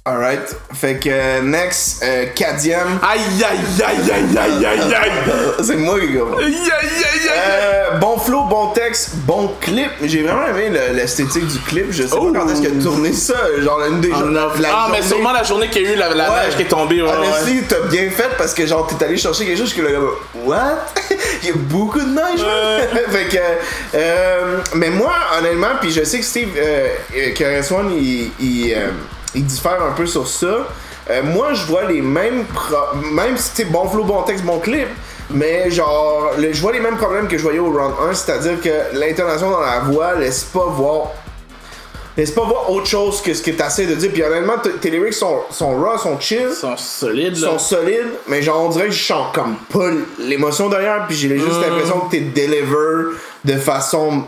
[0.03, 0.55] Alright.
[0.73, 2.99] Fait que euh, next, euh, Kadiam.
[3.03, 5.11] Aïe aïe aïe aïe aïe aïe aïe!
[5.63, 6.21] C'est moi, les gars.
[6.39, 7.29] Aïe aïe aïe aïe!
[7.37, 9.91] Euh, bon flow, bon texte, bon clip.
[10.01, 11.91] J'ai vraiment aimé le- l'esthétique du clip.
[11.91, 13.35] Je sais pas quand est-ce qu'il a tourné ça.
[13.59, 16.63] Genre, une des ah, mais sûrement la journée qu'il y a eu la, neige qui
[16.63, 17.03] est tombée.
[17.03, 17.11] Ouais.
[17.15, 19.99] Honestly, t'as bien fait parce que genre t'es allé chercher quelque chose que le gars
[20.45, 20.79] What?
[21.43, 22.39] Il y a beaucoup de neige.
[23.11, 23.37] Fait que
[23.95, 27.91] euh, Mais moi honnêtement puis je sais que Steve que RS1
[28.39, 28.75] il,
[29.35, 30.67] il, euh, il diffère un peu sur ça.
[31.09, 34.59] Euh, moi je vois les mêmes pro- même si c'est bon flow, bon texte, bon
[34.59, 34.87] clip.
[35.33, 38.59] Mais genre, le- je vois les mêmes problèmes que je voyais au round 1, c'est-à-dire
[38.61, 41.07] que l'intonation dans la voix laisse pas voir
[42.17, 44.11] laisse pas voir autre chose que ce que t'essaies de dire.
[44.11, 47.37] Puis honnêtement, tes lyrics sont, sont raw, sont chill Ils sont solides.
[47.37, 47.51] là.
[47.51, 49.89] sont solides, mais genre on dirait que je sens comme pas
[50.19, 53.15] l'émotion derrière, puis j'ai juste l'impression que t'es deliver
[53.45, 54.25] de façon,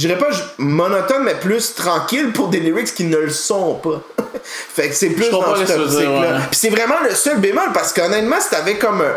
[0.00, 4.00] je dirais pas monotone, mais plus tranquille pour des lyrics qui ne le sont pas.
[4.42, 6.38] fait que c'est plus Je dans ce cette optique-là.
[6.50, 9.02] Puis c'est vraiment le seul bémol, parce qu'honnêtement, si t'avais comme...
[9.02, 9.12] euh,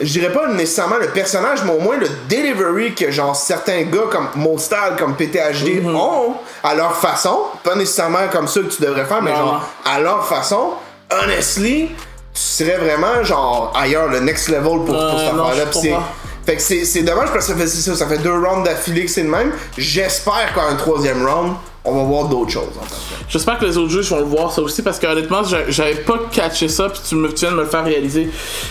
[0.00, 4.06] je dirais pas nécessairement le personnage, mais au moins le delivery que genre certains gars
[4.10, 5.94] comme Mostal, comme PTHD Mhm.
[5.94, 9.68] ont à leur façon, pas nécessairement comme ça que tu devrais faire, mais Non, genre
[9.84, 10.70] à leur façon,
[11.12, 11.90] honestly,
[12.34, 15.10] tu serais vraiment genre ailleurs, le next level pour, pour Ouais,
[15.54, 16.02] cette affaire-là.
[16.46, 19.10] Fait que c'est dommage parce que ça fait, ça, ça fait deux rounds d'affilée que
[19.10, 19.52] c'est le même.
[19.78, 21.54] J'espère qu'en un troisième round,
[21.86, 22.90] on va voir d'autres choses en que
[23.28, 25.96] J'espère que les autres juges vont le voir ça aussi parce que honnêtement j'a- j'avais
[25.96, 28.30] pas catché ça puis tu me viens de me le faire réaliser.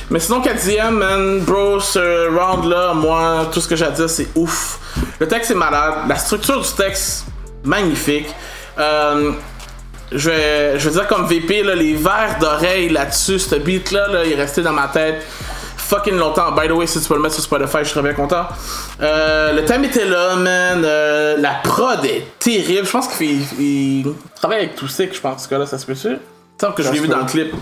[0.09, 4.09] Mais sinon quatrième man bro ce round là moi tout ce que j'ai à dire
[4.09, 4.79] c'est ouf.
[5.19, 7.25] Le texte est malade, la structure du texte
[7.63, 8.27] magnifique.
[8.79, 9.31] Euh,
[10.11, 14.07] je vais, je vais dire comme VP là, les verres d'oreille là-dessus, ce beat là,
[14.09, 15.23] là il est resté dans ma tête.
[15.83, 16.51] Fucking longtemps.
[16.51, 18.45] By the way, si tu peux le mettre sur Spotify, je serais bien content.
[19.01, 20.83] Euh, le thème était là, man.
[20.83, 22.85] Euh, la prod est terrible.
[22.85, 25.85] Je pense qu'il travaille avec Toussic, je pense que là, ça se?
[25.85, 26.19] Il me
[26.59, 27.13] semble que je l'ai vu peut.
[27.13, 27.53] dans le clip.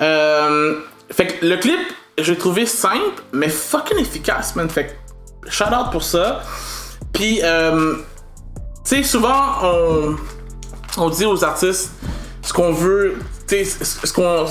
[0.00, 0.80] Euh,
[1.10, 1.80] fait que le clip,
[2.18, 4.68] j'ai trouvé simple, mais fucking efficace, man.
[4.68, 4.96] Fait
[5.42, 6.42] que shout out pour ça.
[7.12, 7.42] Puis, tu
[8.84, 10.16] sais, souvent, on,
[10.98, 11.92] on dit aux artistes
[12.42, 14.46] ce qu'on veut, tu sais, ce qu'on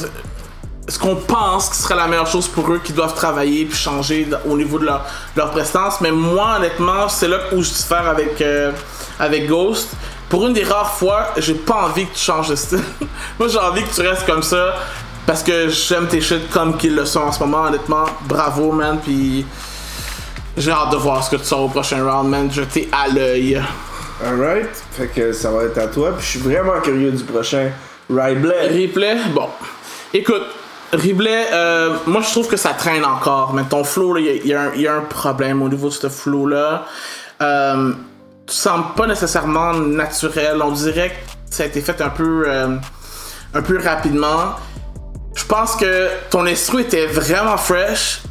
[0.90, 4.28] ce qu'on pense qui serait la meilleure chose pour eux, qui doivent travailler puis changer
[4.46, 6.02] au niveau de leur, de leur prestance.
[6.02, 8.72] Mais moi, honnêtement, c'est là où je diffère avec, euh,
[9.20, 9.90] avec Ghost.
[10.30, 12.84] Pour une des rares fois, j'ai pas envie que tu changes de style.
[13.40, 14.76] moi, j'ai envie que tu restes comme ça
[15.28, 18.06] parce que j'aime tes shit comme qu'ils le sont en ce moment, honnêtement.
[18.28, 19.00] Bravo, man.
[19.04, 19.46] Puis
[20.58, 22.52] j'ai hâte de voir ce que tu sors au prochain round, man.
[22.52, 23.62] Jeté à l'œil.
[24.26, 24.70] Alright.
[24.92, 26.14] Fait que ça va être à toi.
[26.18, 27.70] Puis je suis vraiment curieux du prochain
[28.10, 28.88] Ribley.
[28.88, 29.50] Replay, bon.
[30.14, 30.44] Écoute,
[30.92, 34.72] Replay, euh, moi je trouve que ça traîne encore, mais ton flow, il y, a-
[34.92, 36.86] un- problème au niveau de ce flow-là.
[37.42, 37.94] Euh,
[38.48, 40.62] tu sembles pas nécessairement naturel.
[40.64, 42.76] On dirait que ça a été fait un peu, euh,
[43.54, 44.56] un peu rapidement.
[45.36, 48.22] Je pense que ton instru était vraiment fresh.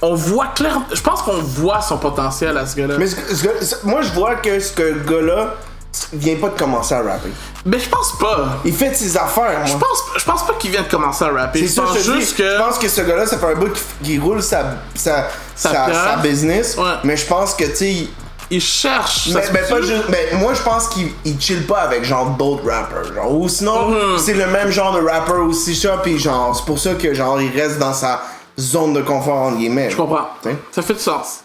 [0.00, 2.94] On voit clair, je pense qu'on voit son potentiel à ce gars-là.
[2.98, 5.54] Mais ce- moi, je vois que ce gars-là
[6.12, 7.30] vient pas de commencer à rapper.
[7.64, 8.58] Mais je pense pas.
[8.64, 9.66] Il fait ses affaires.
[9.66, 11.66] Je pense, je pense pas qu'il vient de commencer à rapper.
[11.66, 12.48] C'est Je pense juste que.
[12.50, 13.70] Je pense que ce gars-là, ça fait un bout
[14.02, 16.04] qu'il roule sa, sa, Sa sa, pierre.
[16.04, 16.76] sa business.
[16.76, 16.84] Ouais.
[17.04, 17.94] Mais je pense que, tu sais,
[18.50, 19.28] il- cherche.
[19.34, 20.04] mais, pas juste.
[20.08, 23.12] Mais moi, je pense qu'il il chill pas avec genre d'autres rappers.
[23.14, 24.18] Genre, ou sinon, Mhm.
[24.18, 25.98] c'est le même genre de rapper aussi, ça.
[26.02, 28.22] Puis genre, c'est pour ça que genre, il reste dans sa
[28.58, 29.90] zone de confort, en guillemets.
[29.90, 30.28] Je comprends.
[30.42, 30.56] T'sais.
[30.72, 31.40] Ça fait du sens.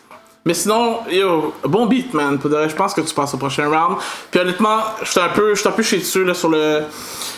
[0.46, 2.38] Mais sinon, yo, bon beat, man.
[2.44, 3.98] Je pense que tu passes au prochain round.
[4.30, 6.84] Puis honnêtement, j'étais un peu, un peu chez dessus sur le,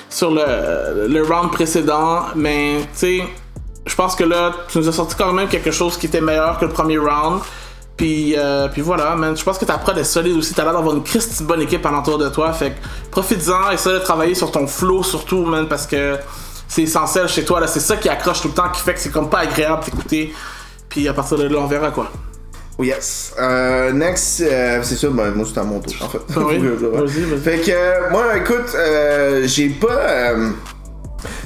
[0.10, 2.24] sur le, le round précédent.
[2.36, 3.24] Mais tu sais,
[3.86, 6.58] je pense que là, tu nous as sorti quand même quelque chose qui était meilleur
[6.58, 7.42] que le premier round.
[7.96, 9.38] Puis, euh, puis voilà, man.
[9.38, 10.56] Je pense que ta prod est solide aussi.
[10.56, 12.52] T'as l'air d'avoir une Christy bonne équipe alentour de toi.
[12.54, 13.70] Fait que profites-en.
[13.70, 15.68] Essaie de travailler sur ton flow surtout, man.
[15.68, 16.18] Parce que
[16.68, 17.60] c'est essentiel chez toi.
[17.60, 17.68] là.
[17.68, 20.34] C'est ça qui accroche tout le temps, qui fait que c'est comme pas agréable d'écouter.
[20.90, 22.12] Puis à partir de là, on verra quoi.
[22.80, 23.34] Yes.
[23.40, 26.20] Euh, next, euh, c'est ça, ben, moi c'est à mon tour, en fait.
[26.36, 26.58] Ah oui?
[26.60, 27.40] Vas-y, vas-y.
[27.40, 30.34] Fait que, euh, moi, écoute, euh, j'ai pas.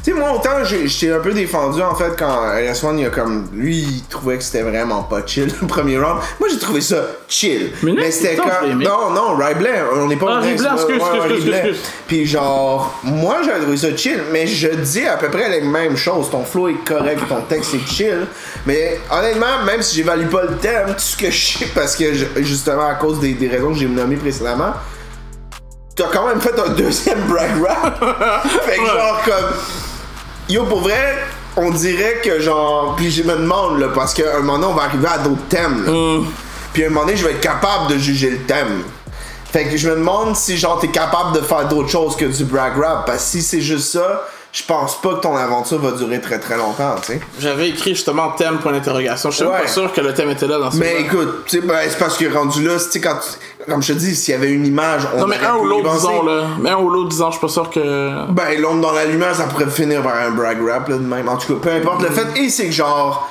[0.04, 3.48] Tu sais, moi, autant j'étais un peu défendu, en fait, quand LS1, il a comme.
[3.54, 6.20] Lui, il trouvait que c'était vraiment pas chill, le premier round.
[6.40, 7.72] Moi, j'ai trouvé ça chill.
[7.84, 8.82] Mais c'était comme.
[8.82, 11.80] Non, non, Ribley, on n'est pas Ah, next, excuse, excuse, excuse.
[12.08, 15.98] Puis genre, moi j'avais trouvé ça chill, mais je dis à peu près les mêmes
[15.98, 16.30] choses.
[16.30, 18.28] Ton flow est correct, ton texte est chill.
[18.66, 22.06] Mais honnêtement, même si j'évalue pas le thème, tout ce que je sais, parce que
[22.42, 24.74] justement à cause des, des raisons que j'ai nommées précédemment,
[26.00, 28.04] t'as quand même fait un deuxième brag rap.
[28.66, 29.54] fait que genre comme.
[30.48, 31.18] Yo, pour vrai,
[31.58, 32.96] on dirait que genre.
[32.96, 35.48] Puis je me demande là, parce qu'à un moment donné, on va arriver à d'autres
[35.50, 35.86] thèmes.
[35.86, 36.26] là.
[36.74, 38.84] Puis à un moment donné, je vais être capable de juger le thème.
[39.52, 42.46] Fait que je me demande si genre t'es capable de faire d'autres choses que du
[42.46, 43.06] brag rap.
[43.06, 46.40] Parce que si c'est juste ça, je pense pas que ton aventure va durer très
[46.40, 47.22] très longtemps, tu sais.
[47.40, 49.30] J'avais écrit justement thème point d'interrogation.
[49.30, 49.62] Je suis Ouais.
[49.62, 52.00] pas sûr que le thème était là dans ce Mais écoute, tu sais, ben, c'est
[52.00, 54.50] parce que rendu là, tu sais, quand tu- comme je te dis, s'il y avait
[54.52, 56.44] une image, on Non, mais un ou l'autre, disons, là.
[56.60, 58.32] Mais un ou l'autre, disons, je suis pas sûr que.
[58.32, 61.30] Ben, l'ombre dans la lumière, ça pourrait finir par un brag rap, là, de même.
[61.30, 62.26] En tout cas, peu importe le fait.
[62.40, 63.30] Et c'est que genre.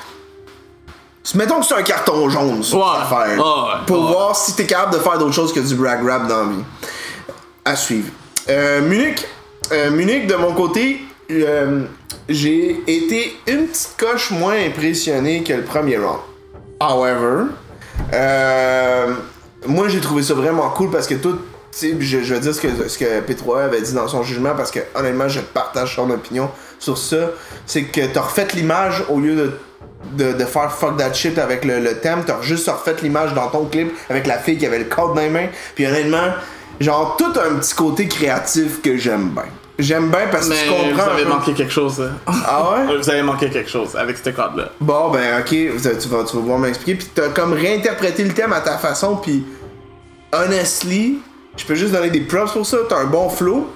[1.35, 2.63] Mettons que c'est un carton jaune, Ouais.
[2.63, 3.37] cette affaire.
[3.37, 3.73] Ouais.
[3.85, 6.49] Pour voir si t'es capable de faire d'autres choses que du brag rap dans la
[6.49, 6.63] vie.
[7.65, 8.07] À suivre.
[8.49, 9.27] Euh, Munich.
[9.71, 11.01] Euh, Munich, de mon côté,
[11.31, 11.83] euh,
[12.27, 16.19] j'ai été une petite coche moins impressionné que le premier round.
[16.79, 17.45] However,
[18.13, 19.13] euh,
[19.67, 21.37] moi j'ai trouvé ça vraiment cool parce que tout,
[21.79, 24.71] je, je vais dire ce que, ce que P3 avait dit dans son jugement parce
[24.71, 27.31] que honnêtement je partage son opinion sur ça.
[27.65, 29.51] C'est que t'as refait l'image au lieu de,
[30.13, 33.47] de, de faire fuck that shit avec le, le thème, t'as juste refait l'image dans
[33.49, 35.47] ton clip avec la fille qui avait le code dans les mains.
[35.75, 36.33] Puis honnêtement,
[36.79, 39.43] genre tout un petit côté créatif que j'aime bien.
[39.79, 41.11] J'aime bien parce que Mais tu vous comprends.
[41.11, 41.99] avez un peu- manqué quelque chose.
[41.99, 42.07] là.
[42.27, 42.97] Ah ouais?
[43.01, 44.69] Vous avez manqué quelque chose avec ce code-là.
[44.81, 46.95] Bon, ben, ok, vous- tu vas, tu vas pouvoir m'expliquer.
[46.95, 49.15] Puis t'as comme réinterprété le thème à ta façon.
[49.15, 49.43] Puis,
[50.33, 51.19] honestly,
[51.57, 52.77] je peux juste donner des props pour ça.
[52.87, 53.69] T'as un bon flow.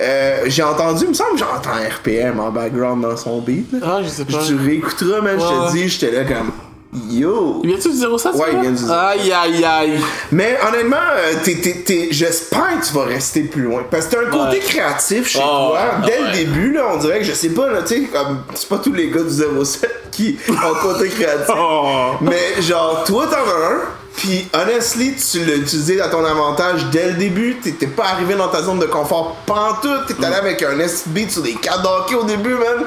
[0.00, 3.70] Euh, j'ai entendu, il me semble que j'entends RPM en background dans son beat.
[3.72, 3.78] là.
[3.82, 4.38] Ah, je sais pas.
[4.46, 6.52] Tu réécouteras, man, je te dis, j'étais là comme.
[7.08, 7.60] Yo!
[7.62, 8.90] Il vient-tu du 07 Ouais, il vient du 07.
[8.90, 10.00] Aïe, aïe, aïe.
[10.32, 11.34] Mais honnêtement, euh,
[12.10, 13.84] j'espère que tu vas rester plus loin.
[13.88, 14.64] Parce que t'as un côté Ouais.
[14.64, 15.80] créatif chez Oh, toi.
[16.04, 16.26] Dès ouais.
[16.26, 18.78] le début, là, on dirait que je sais pas, là, tu sais, comme c'est pas
[18.78, 19.30] tous les gars du
[19.64, 21.46] 07 qui ont un côté créatif.
[21.56, 22.12] Oh.
[22.22, 23.78] Mais genre, toi t'en as un,
[24.16, 27.56] puis honestly, tu l'as utilisé à ton avantage dès le début.
[27.62, 30.06] T'étais pas arrivé dans ta zone de confort pantoute.
[30.08, 32.86] T'es allé avec un SB sur des d'hockey au début, man.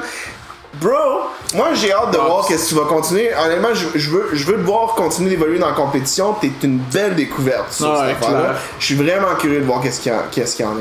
[0.84, 1.22] Bro,
[1.54, 3.30] moi j'ai hâte de voir qu'est-ce que tu vas continuer.
[3.34, 6.34] Honnêtement, je, je veux, je veux te voir continuer d'évoluer dans la compétition.
[6.40, 8.54] T'es une belle découverte sur Ouais, cette affaire-là.
[8.78, 10.74] Je suis vraiment curieux de voir qu'est-ce qu'il y, y en a.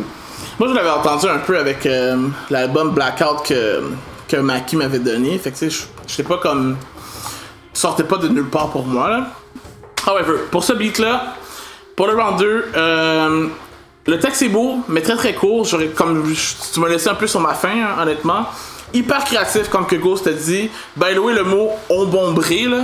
[0.60, 3.82] Moi, je l'avais entendu un peu avec euh, l'album Blackout que,
[4.28, 5.38] que Maki m'avait donné.
[5.39, 6.76] Fait que, tu sais, je- sais pas comme.
[7.74, 9.28] sortait pas de nulle part pour moi, là.
[10.06, 11.36] However, pour ce beat-là,
[11.96, 13.48] pour le round 2, euh,
[14.06, 15.63] le texte est beau, mais très très court.
[15.66, 16.34] J'aurais, comme
[16.74, 18.46] tu m'as laissé un peu sur ma fin, hein, honnêtement.
[18.94, 20.70] Hyper créatif, comme que Ghost t'a dit.
[20.96, 22.84] By the way, le mot ombombré, là.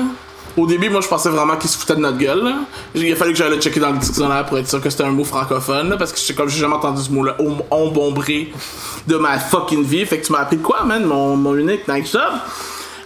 [0.58, 2.44] Au début, moi, je pensais vraiment qu'il se foutait de notre gueule.
[2.44, 2.56] Là.
[2.96, 5.04] Il a fallu que j'aille le checker dans le dictionnaire pour être sûr que c'était
[5.04, 8.52] un mot francophone, là, parce que comme j'ai jamais entendu ce mot-là, om- ombombré,
[9.08, 10.06] de ma fucking vie.
[10.06, 12.22] Fait que tu m'as appris de quoi, man, mon, mon unique night job.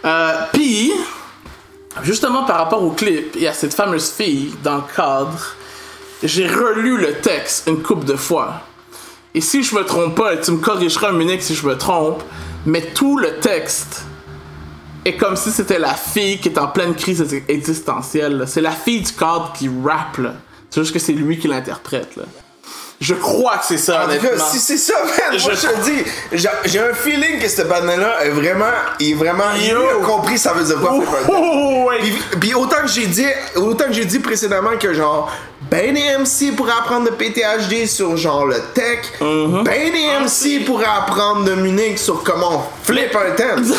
[0.05, 0.91] Euh, Puis,
[2.01, 5.37] justement par rapport au clip et à cette fameuse fille dans le cadre,
[6.23, 8.53] j'ai relu le texte une couple de fois.
[9.35, 12.23] Et si je me trompe pas, et tu me corrigeras, Munich, si je me trompe,
[12.65, 14.03] mais tout le texte
[15.05, 18.45] est comme si c'était la fille qui est en pleine crise ex- existentielle.
[18.47, 20.21] C'est la fille du cadre qui rappe.
[20.69, 22.17] C'est juste que c'est lui qui l'interprète.
[23.01, 24.45] Je crois que c'est ça, En tout cas, honnêtement.
[24.49, 26.03] si c'est ça, man, Je moi je te dis,
[26.65, 28.65] j'ai un feeling que ce banane-là est vraiment,
[28.99, 30.91] il est vraiment, il a compris ça veut dire quoi.
[30.93, 31.97] Oh, oh, oh, ouais.
[31.99, 33.25] Puis, puis autant que j'ai dit,
[33.57, 35.29] autant que j'ai dit précédemment que genre,
[35.69, 39.63] ben des MC pourraient apprendre de PTHD sur genre le tech, Mm-hmm.
[39.63, 43.65] ben des MC pourraient apprendre de Munich sur comment on flip un thème.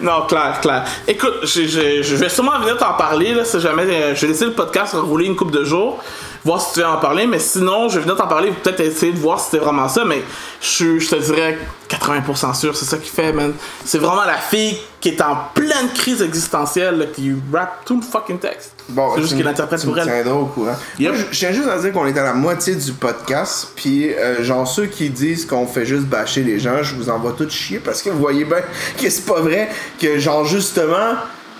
[0.00, 0.84] Non, clair, clair.
[1.08, 3.84] Écoute, je vais sûrement venir t'en parler, là, si jamais.
[3.84, 6.02] euh, je vais laisser le podcast rouler une couple de jours,
[6.44, 9.12] voir si tu veux en parler, mais sinon, je vais venir t'en parler, peut-être essayer
[9.12, 10.22] de voir si c'était vraiment ça, mais
[10.60, 13.54] je, te dirais 80% sûr, c'est ça qui fait, man.
[13.84, 18.02] C'est vraiment la fille qui est en pleine crise existentielle, là, qui rappe tout le
[18.02, 18.72] fucking texte.
[18.88, 20.28] Bon, c'est juste qu'il tu pour elle.
[20.28, 20.76] au courant.
[20.98, 21.12] Yep.
[21.12, 24.12] Moi, je je tiens juste à dire qu'on est à la moitié du podcast, puis
[24.12, 27.48] euh, genre ceux qui disent qu'on fait juste bâcher les gens, je vous envoie tout
[27.48, 28.58] chier parce que vous voyez bien
[29.02, 31.14] que c'est pas vrai, que genre justement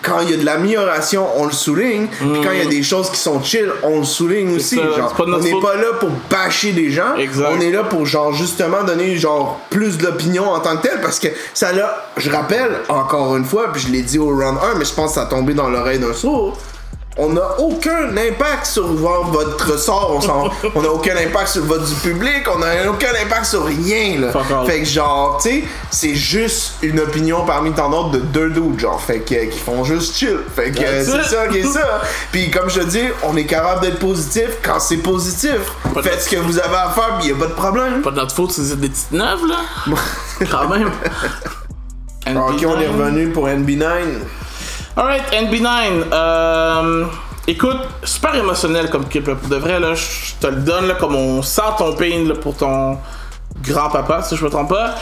[0.05, 2.83] quand il y a de l'amélioration, on le souligne, puis quand il y a des
[2.83, 4.77] choses qui sont chill, on le souligne aussi.
[4.77, 7.49] genre, on n'est pas là pour bâcher des gens, Exact.
[7.57, 11.19] on est là pour genre justement donner genre plus d'opinion en tant que tel parce
[11.19, 14.79] que ça là, je rappelle encore une fois, puis je l'ai dit au round 1,
[14.79, 16.57] mais je pense que ça a tombé dans l'oreille d'un sourd.
[17.17, 20.21] On n'a aucun impact sur vo- votre sort,
[20.75, 24.19] on n'a aucun impact sur le vote du public, on n'a aucun impact sur rien
[24.21, 24.33] là.
[24.67, 28.81] Fait que genre, tu sais, c'est juste une opinion parmi tant d'autres de deux dudes,
[28.81, 30.39] genre, fait que qui font juste chill.
[30.57, 32.03] Fait que euh, c'est ça qui est ça.
[32.33, 35.59] Puis comme je te dis, on est capable d'être positif quand c'est positif.
[35.95, 38.03] Pas Faites ce que vous avez à faire, puis y a pas de problème.
[38.03, 39.59] Pas de notre faute, c'est des petites neuves, là.
[40.51, 40.91] Quand même.
[42.27, 43.87] Ok, on est revenu pour NB9.
[44.97, 46.05] Alright, NB9.
[46.13, 47.05] Euh,
[47.49, 49.25] écoute, super émotionnel comme clip.
[49.25, 52.25] Pour de vrai, là, je je te le donne là, comme on sent ton pain
[52.29, 52.99] là, pour ton
[53.63, 54.95] grand-papa, si je me trompe pas.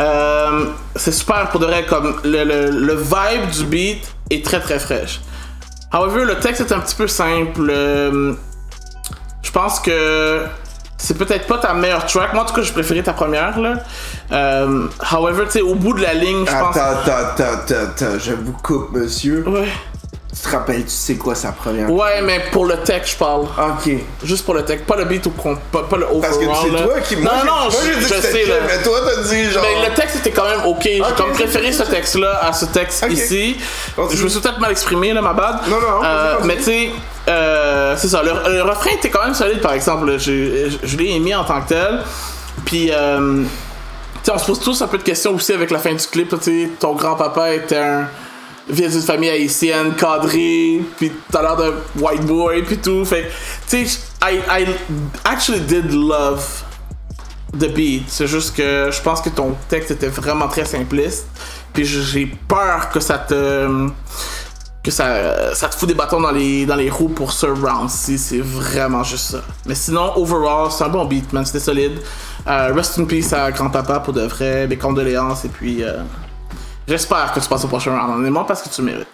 [0.00, 4.60] Euh, c'est super pour de vrai, comme le, le- le vibe du beat est très
[4.60, 5.20] très fraîche.
[5.92, 7.68] However, le texte est un petit peu simple.
[7.70, 8.34] Euh,
[9.42, 10.42] je pense que
[11.02, 12.34] c'est peut-être pas ta meilleure track.
[12.34, 13.58] Moi, en tout cas, j'ai préféré ta première.
[13.58, 13.74] Là.
[14.32, 16.76] Euh, however, tu sais, au bout de la ligne, je pense.
[16.76, 19.44] Attends, attends, attends, attends, je vous coupe, monsieur.
[19.48, 19.68] Ouais.
[20.32, 21.90] Tu te rappelles, tu sais quoi sa première?
[21.90, 23.42] Ouais, mais pour le texte, je parle.
[23.42, 23.90] Ok.
[24.24, 26.20] Juste pour le texte, pas le beat ou pas, pas le overall.
[26.20, 27.16] Parce que c'est toi qui.
[27.16, 28.54] Non, moi, j'ai- non, moi, j'ai je, dit je que sais là.
[28.66, 29.62] Mais toi, t'as dit genre.
[29.64, 30.82] Mais le texte était quand même ok.
[30.84, 33.10] J'ai Ok, comme préféré ce texte-là à ce texte Ok.
[33.12, 33.56] ici.
[33.96, 34.18] Continue.
[34.18, 35.56] Je me suis peut-être mal exprimé, là, ma bad.
[35.68, 36.90] Non, non, Euh, mais tu sais,
[37.30, 38.22] euh, c'est ça.
[38.22, 40.18] Le, refrain était quand même solide, par exemple.
[40.18, 42.00] Je, je l'ai émis en tant que tel.
[42.64, 43.44] Puis, euh,
[44.30, 46.30] on se pose tous un peu de questions aussi avec la fin du clip.
[46.30, 48.08] là, Tu sais, ton grand-papa était un
[48.68, 53.04] vient d'une famille haïtienne, cadré, puis t'as l'air d'un white boy, puis tout.
[53.04, 53.30] Fait
[53.68, 54.66] tu sais, I, I
[55.24, 56.44] actually did love
[57.52, 58.04] the beat.
[58.08, 61.26] C'est juste que je pense que ton texte était vraiment très simpliste.
[61.72, 63.88] Puis j'ai peur que ça te.
[64.82, 68.18] Que ça, ça te fout des bâtons dans les, dans les roues pour ce round-ci.
[68.18, 69.40] C'est vraiment juste ça.
[69.66, 71.44] Mais sinon, overall, c'est un bon beat, man.
[71.44, 71.98] C'était solide.
[72.46, 74.66] Euh, rest in peace à grand-papa pour de vrai.
[74.66, 75.44] Mes condoléances.
[75.44, 75.82] Et puis.
[75.84, 75.98] euh,
[76.88, 79.06] J'espère que tu passes au prochain round, honnêtement, parce que tu le mérites.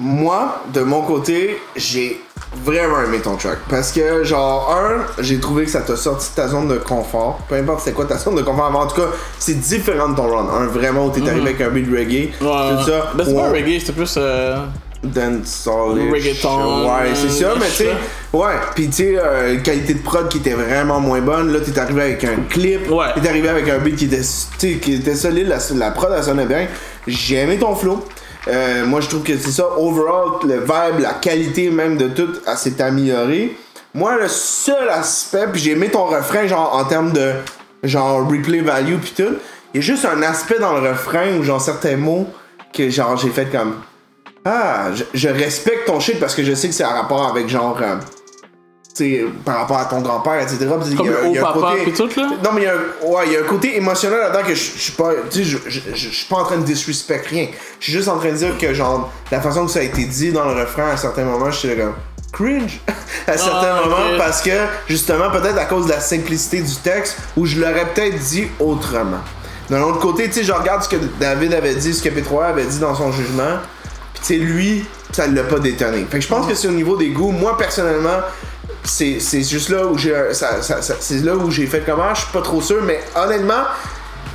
[0.00, 2.20] Moi, de mon côté, j'ai
[2.64, 3.58] vraiment aimé ton track.
[3.68, 7.38] Parce que, genre, un, j'ai trouvé que ça t'a sorti de ta zone de confort.
[7.48, 8.80] Peu importe c'est quoi ta zone de confort avant.
[8.82, 9.08] En tout cas,
[9.38, 10.48] c'est différent de ton run.
[10.48, 12.30] Un, vraiment, où t'es arrivé avec un beat reggae.
[12.38, 13.12] tout ça.
[13.14, 14.14] Ben, c'est pas reggae, c'était plus.
[14.16, 14.56] euh,
[15.02, 17.90] dancehall Reggaeton, ouais c'est ça mais tu sais
[18.34, 21.78] ouais puis tu sais euh, qualité de prod qui était vraiment moins bonne là t'es
[21.78, 23.06] arrivé avec un clip Ouais.
[23.14, 24.20] t'es arrivé avec un beat était
[24.78, 26.66] qui était solide la, la prod elle sonnait bien
[27.06, 28.04] j'ai aimé ton flow
[28.48, 29.66] Euh, moi je trouve que c'est ça.
[29.76, 33.56] Overall le vibe la qualité même de tout s'est améliorée.
[33.94, 37.32] Moi le seul aspect puis j'ai aimé ton refrain genre en termes de
[37.82, 39.34] genre replay value puis tout.
[39.72, 42.26] Il y a juste un aspect dans le refrain ou genre certains mots
[42.72, 43.76] que genre j'ai fait comme
[44.44, 47.78] ah je, respecte ton shit parce que je sais que c'est en rapport avec genre
[47.82, 47.96] euh,
[49.44, 51.52] par rapport à ton grand-père etc il y a- Comme le il y a un
[51.52, 52.30] côté- pis tout, là?
[52.44, 54.54] non mais il y a un, ouais il y a un côté émotionnel là-dedans que
[54.54, 56.64] je je suis pas tu sais je, je, je- je suis pas en train de
[56.64, 57.48] disrespect rien.
[57.78, 60.04] Je suis juste en train de dire que genre la façon que ça a été
[60.04, 61.94] dit dans le refrain à certains moments j'étais comme
[62.32, 62.80] cringe!
[63.26, 63.90] À certains Ah, ok.
[63.90, 64.50] moments parce que
[64.88, 69.18] justement peut-être à cause de la simplicité du texte où je l'aurais peut-être dit autrement.
[69.68, 72.46] D'un autre côté tu sais je regarde ce que David avait dit ce que P3
[72.50, 73.58] avait dit dans son jugement
[74.14, 76.06] puis tu sais lui ça l'a pas détonné.
[76.10, 77.32] Fait que je pense que c'est au niveau des goûts.
[77.32, 78.20] Moi personnellement
[78.84, 82.14] c'est c'est juste là où j'ai ça, ça- ça- c'est là où j'ai fait comment
[82.14, 83.64] je suis pas trop sûr mais honnêtement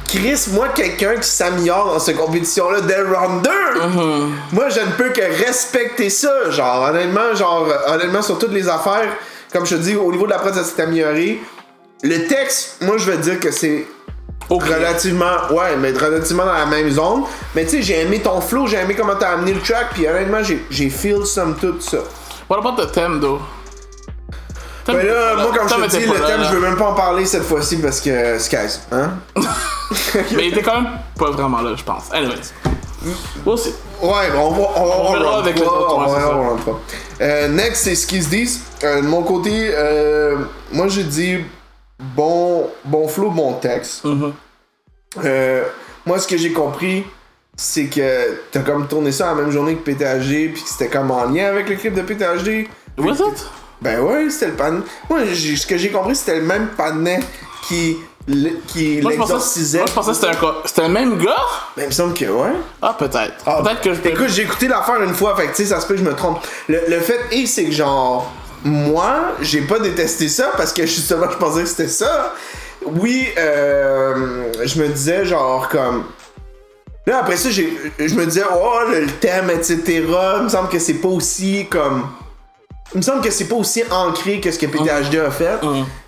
[0.08, 3.50] Chris, moi, quelqu'un qui s'améliore dans cette compétition-là dès le round 2,
[4.54, 6.52] moi, je ne peux que respecter ça.
[6.52, 9.10] Genre, honnêtement, genre, honnêtement, sur toutes les affaires,
[9.52, 11.42] comme je te dis, au niveau de la presse, ça s'est amélioré.
[12.04, 13.88] Le texte, moi, je veux dire que c'est
[14.48, 17.24] relativement, ouais, mais relativement dans la même zone.
[17.56, 20.08] Mais tu sais, j'ai aimé ton flow, j'ai aimé comment t'as amené le track, puis
[20.08, 21.98] honnêtement, j'ai, j'ai feel somme toute ça.
[22.48, 23.42] What about the theme, though?
[24.88, 27.26] Mais là, moi, comme je te dis, le thème, je veux même pas en parler
[27.26, 29.14] cette fois-ci parce que skies, hein?
[29.36, 32.12] Mais il était quand même pas vraiment là, je pense.
[32.14, 32.54] Anyways.
[33.46, 33.74] We'll see.
[34.02, 36.82] Ouais, bon, on va, on va, On verra round avec les autres, on round trois.
[37.22, 38.62] Euh, next, c'est ce qu'ils se disent.
[38.84, 40.38] Euh, de mon côté, euh,
[40.72, 41.38] moi j'ai dit
[42.00, 44.04] bon, bon flow, bon texte.
[44.06, 45.64] Mm-hmm.
[46.06, 47.04] Moi, ce que j'ai compris,
[47.56, 51.10] c'est que t'as comme tourné ça la même journée que PTHD, puis que c'était comme
[51.12, 52.68] en lien avec le clip de PTHD.
[52.98, 53.50] Was it?
[53.86, 54.72] Ben ouais, c'était le pan.
[55.10, 57.20] Moi, j'ai- ce que j'ai compris, c'était le même panneau
[57.68, 59.78] qui, l- qui Moi, je pensais, l'exorcisait.
[59.78, 61.36] moi, je pensais que c'était un co- C'était le même gars?
[61.78, 62.54] Ben, il me semble que ouais.
[62.82, 63.34] Ah, peut-être.
[63.46, 64.10] Ah, peut-être que je peux.
[64.10, 66.06] Écoute, j'ai écouté l'affaire une fois, fait que tu sais, ça se peut que je
[66.06, 66.40] me trompe.
[66.68, 68.32] Le, le fait est, c'est que genre,
[68.64, 72.34] moi, j'ai pas détesté ça parce que justement, je pensais que c'était ça.
[72.86, 76.06] Oui, euh, je me disais genre comme.
[77.08, 79.82] Là, après ça, j'ai, je me disais, oh, le, le thème, etc.
[80.38, 82.08] Il me semble que c'est pas aussi comme.
[82.94, 85.60] Il me semble que c'est pas aussi ancré que ce que PTHD a fait.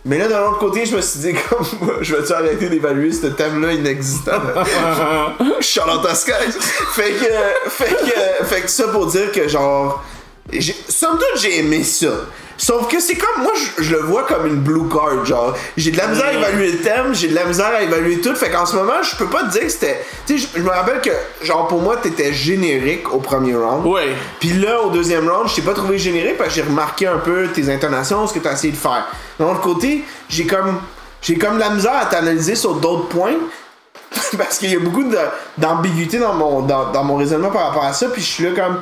[0.06, 1.66] Mais là, de l'autre côté, je me suis dit, comme,
[2.02, 4.42] je vais-tu arrêter d'évaluer ce thème-là inexistant?
[5.60, 6.08] Charlotte.
[6.08, 10.04] Fait que, fait que, fait que ça pour dire que genre,
[10.88, 12.08] somme toute j'ai aimé ça.
[12.58, 15.92] Sauf que c'est comme, moi je, je le vois comme une blue card, genre, j'ai
[15.92, 18.50] de la misère à évaluer le thème, j'ai de la misère à évaluer tout, fait
[18.50, 20.70] qu'en ce moment je peux pas te dire que c'était, tu sais, je, je me
[20.70, 21.12] rappelle que,
[21.46, 23.86] genre pour moi t'étais générique au premier round.
[23.86, 24.16] Ouais.
[24.40, 27.20] Puis là, au deuxième round, je t'ai pas trouvé générique parce que j'ai remarqué un
[27.20, 29.06] peu tes intonations, ce que tu as essayé de faire.
[29.40, 30.80] De l'autre côté, j'ai comme
[31.22, 33.34] j'ai comme la misère à t'analyser sur d'autres points
[34.38, 35.18] parce qu'il y a beaucoup de-
[35.58, 38.52] d'ambiguïté dans mon dans, dans mon raisonnement par rapport à ça, puis je suis là
[38.56, 38.80] comme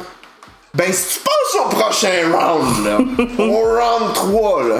[0.75, 2.97] ben si tu passes au prochain round là,
[3.39, 4.75] au round 3 là,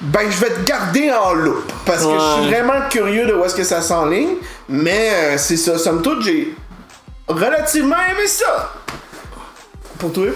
[0.00, 3.44] ben je vais te garder en loupe parce que je suis vraiment curieux de où
[3.44, 4.36] est-ce que ça s'enligne,
[4.68, 6.54] mais euh, c'est ça, somme toute, j'ai
[7.28, 8.72] relativement aimé ça.
[9.98, 10.28] Pour toi?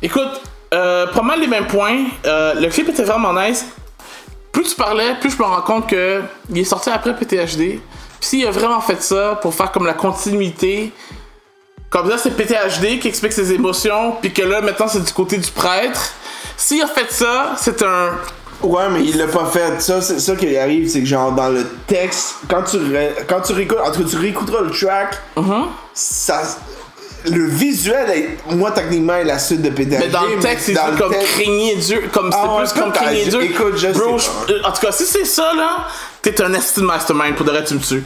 [0.00, 0.40] Écoute,
[0.74, 2.04] euh, pas mal les mêmes points.
[2.26, 3.66] Euh, le clip était vraiment nice.
[4.50, 7.56] Plus tu parlais, plus je me rends compte que il est sorti après PTHD.
[7.58, 7.80] Puis
[8.20, 10.92] s'il a vraiment fait ça pour faire comme la continuité,
[11.92, 15.36] comme ça c'est PTHD qui explique ses émotions, puis que là maintenant c'est du côté
[15.38, 16.00] du prêtre.
[16.56, 18.10] S'il a fait ça, c'est un
[18.62, 19.82] Ouais, mais il l'a pas fait.
[19.82, 23.40] Ça, c'est ça qui arrive, c'est que genre dans le texte, quand tu ré- quand
[23.40, 25.64] tu réécoutes, en tout cas tu réécouteras le track, Mm-hmm.
[25.94, 26.42] ça,
[27.24, 29.98] le visuel, est, moi techniquement est la suite de PTHD.
[29.98, 32.08] Mais dans le texte, c'est comme texte- craigner Dieu.
[32.12, 33.42] Comme Ah c'était ouais, plus comme craigner Dieu.
[33.42, 35.86] Écoute, je Bro, sais je- en tout cas, si c'est ça, là,
[36.30, 37.34] t'es un estime mastermind.
[37.36, 38.04] Pour de vrai, tu me tues.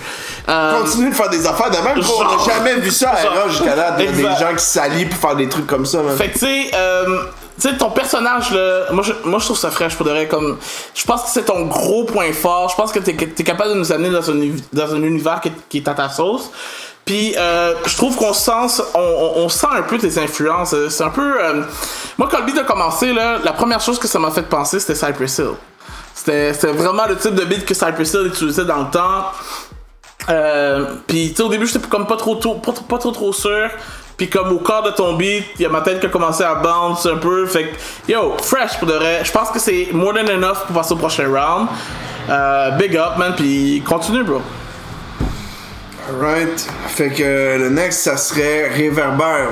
[0.48, 2.46] Euh, Continue de faire des affaires de même, gros, on Genre.
[2.48, 3.48] n'a jamais vu ça à Genre.
[3.48, 6.16] Jusqu'à là, des, des gens qui s'allient pour faire des trucs comme ça, man.
[6.16, 7.24] Fait que, tu sais, euh,
[7.60, 10.26] tu sais, ton personnage, là, moi je, moi, je trouve ça fraîche pour de vrai.
[10.28, 10.58] Comme,
[10.94, 12.68] je pense que c'est ton gros point fort.
[12.70, 14.34] Je pense que t'es es capable de nous amener dans un,
[14.72, 16.50] dans un univers qui, est- qui est à ta sauce.
[17.04, 20.74] Puis, euh, je trouve qu'on sent, on, sent un peu tes influences.
[20.88, 21.40] C'est un peu.
[21.40, 21.62] euh,
[22.18, 24.80] moi, quand le beat a commencé, là, la première chose que ça m'a fait penser,
[24.80, 25.50] c'était Cypress Hill.
[26.16, 29.26] C'était vraiment le type de beat que Cypress Hill utilisait dans le temps.
[30.28, 33.32] Euh, puis tu sais au début j'étais comme pas trop, trop pas, pas trop trop
[33.32, 33.70] sûr
[34.16, 36.42] puis comme au corps de ton beat il y a ma tête qui a commencé
[36.42, 39.90] à bounce un peu fait que yo fresh pour de vrai je pense que c'est
[39.92, 41.68] more than enough pour passer au prochain round
[42.28, 44.42] Euh, big up man puis continue bro
[46.08, 46.66] Alright.
[46.88, 49.48] Fait que le next, ça serait Réverbère.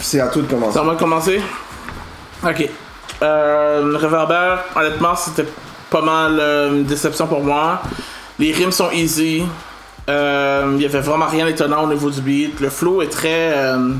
[0.00, 0.72] C'est à toi de commencer.
[0.72, 1.42] c'est à moi de commencer?
[2.44, 2.68] Ok
[3.22, 5.46] euh, Reverber honnêtement c'était
[5.90, 7.80] pas mal euh, une déception pour moi
[8.38, 9.44] les rimes sont easy
[10.10, 13.52] Euh, il y avait vraiment rien d'étonnant au niveau du beat le flow est très
[13.56, 13.94] euh,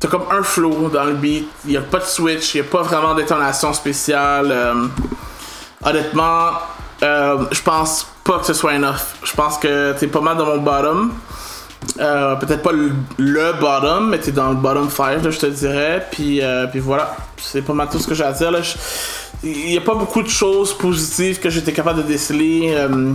[0.00, 2.82] T'as comme un flow dans le beat, il a pas de switch, il a pas
[2.82, 4.48] vraiment d'étonation spéciale.
[4.52, 4.86] euh,
[5.84, 6.50] honnêtement,
[7.02, 9.00] euh, je pense pas que ce soit enough.
[9.24, 11.12] Je pense que t'es pas mal dans mon bottom.
[12.00, 16.06] Euh, Peut-être pas le, bottom, mais t'es dans le bottom 5, là, je te dirais.
[16.10, 18.52] Puis, euh, puis voilà, c'est pas mal tout ce que j'ai à dire.
[19.42, 22.74] Il y a pas beaucoup de choses positives que j'étais capable de déceler.
[22.76, 23.12] euh,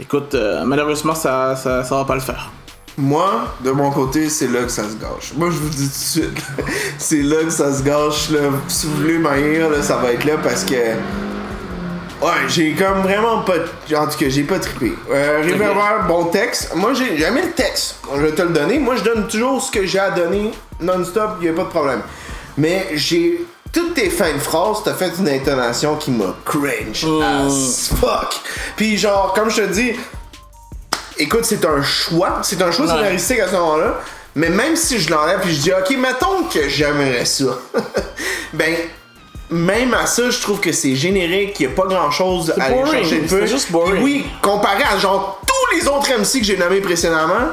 [0.00, 2.50] Écoute, malheureusement, ça, ça, ça va pas le faire.
[2.96, 5.32] Moi, de mon côté, c'est là que ça se gâche.
[5.36, 6.42] Moi, je vous dis tout de suite,
[6.98, 8.30] c'est là que ça se gâche.
[8.30, 8.40] Là.
[8.68, 10.74] Si vous voulez m'haïr, là, ça va être là parce que.
[12.20, 13.54] Ouais, j'ai comme vraiment pas.
[13.96, 14.92] En tout cas, j'ai pas trippé.
[15.10, 16.74] Euh, bon texte.
[16.74, 17.96] Moi, j'ai jamais le texte.
[18.14, 18.78] Je vais te le donner.
[18.78, 20.50] Moi, je donne toujours ce que j'ai à donner
[20.80, 22.02] non-stop, y a pas de problème.
[22.56, 23.44] Mais j'ai.
[23.70, 28.34] Toutes tes fins de phrases, t'as fait une intonation qui m'a cringe as fuck.
[28.76, 29.92] Puis, genre, comme je te dis,
[31.18, 32.38] écoute, c'est un choix.
[32.42, 32.92] C'est un choix Ouais.
[32.92, 34.00] scénaristique à ce moment-là.
[34.34, 37.58] Mais même si je l'enlève puis je dis, ok, mettons que j'aimerais ça.
[38.54, 38.74] ben,
[39.50, 41.58] même à ça, je trouve que c'est générique.
[41.60, 43.46] Il n'y a pas grand chose à aller chercher de plus.
[43.46, 44.02] juste boring.
[44.02, 47.48] Oui, comparé à genre tous les autres MC que j'ai nommés précédemment.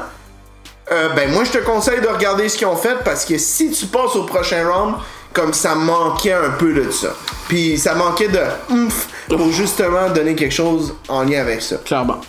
[0.92, 3.70] euh, ben moi je te conseille de regarder ce qu'ils ont fait parce que si
[3.70, 4.94] tu passes au prochain round,
[5.32, 7.08] comme ça manquait un peu de ça.
[7.48, 8.40] Puis ça manquait de
[8.70, 11.76] oomph pour justement donner quelque chose en lien avec ça.
[11.84, 12.20] Clairement.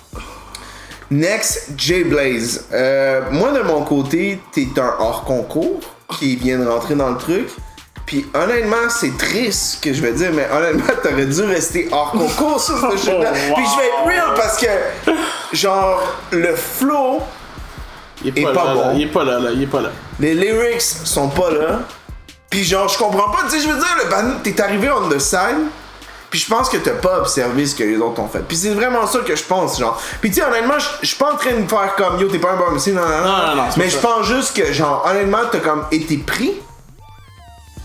[1.10, 2.66] Next, Jay Blaze.
[2.74, 5.80] Euh, moi, de mon côté, t'es un hors concours
[6.20, 7.48] qui vient de rentrer dans le truc.
[8.08, 12.12] Puis honnêtement, c'est triste ce que je vais dire, mais honnêtement, t'aurais dû rester hors
[12.12, 13.32] concours sur ce shit-là.
[13.32, 13.56] wow.
[13.56, 14.68] Puis je vais être real parce que,
[15.54, 16.02] genre,
[16.32, 17.22] le flow,
[18.24, 18.80] Il est pas, pas là, bon.
[18.88, 18.94] là.
[18.96, 19.50] Il est pas là, là.
[19.54, 19.90] Il est pas là.
[20.20, 21.82] les lyrics sont pas là.
[22.50, 23.40] Puis genre, je comprends pas.
[23.50, 25.68] Tu sais, je veux dire, le t'es arrivé on the side.
[26.30, 28.40] Puis je pense que t'as pas observé ce que les autres ont fait.
[28.40, 30.02] Puis c'est vraiment ça que je pense, genre.
[30.22, 32.40] Puis tu sais, honnêtement, je- suis pas en train de me faire comme yo, t'es
[32.40, 33.28] pas un bon MC, non, non, non.
[33.48, 36.54] Non, non, Mais je pense juste que, genre, honnêtement, t'as comme été pris.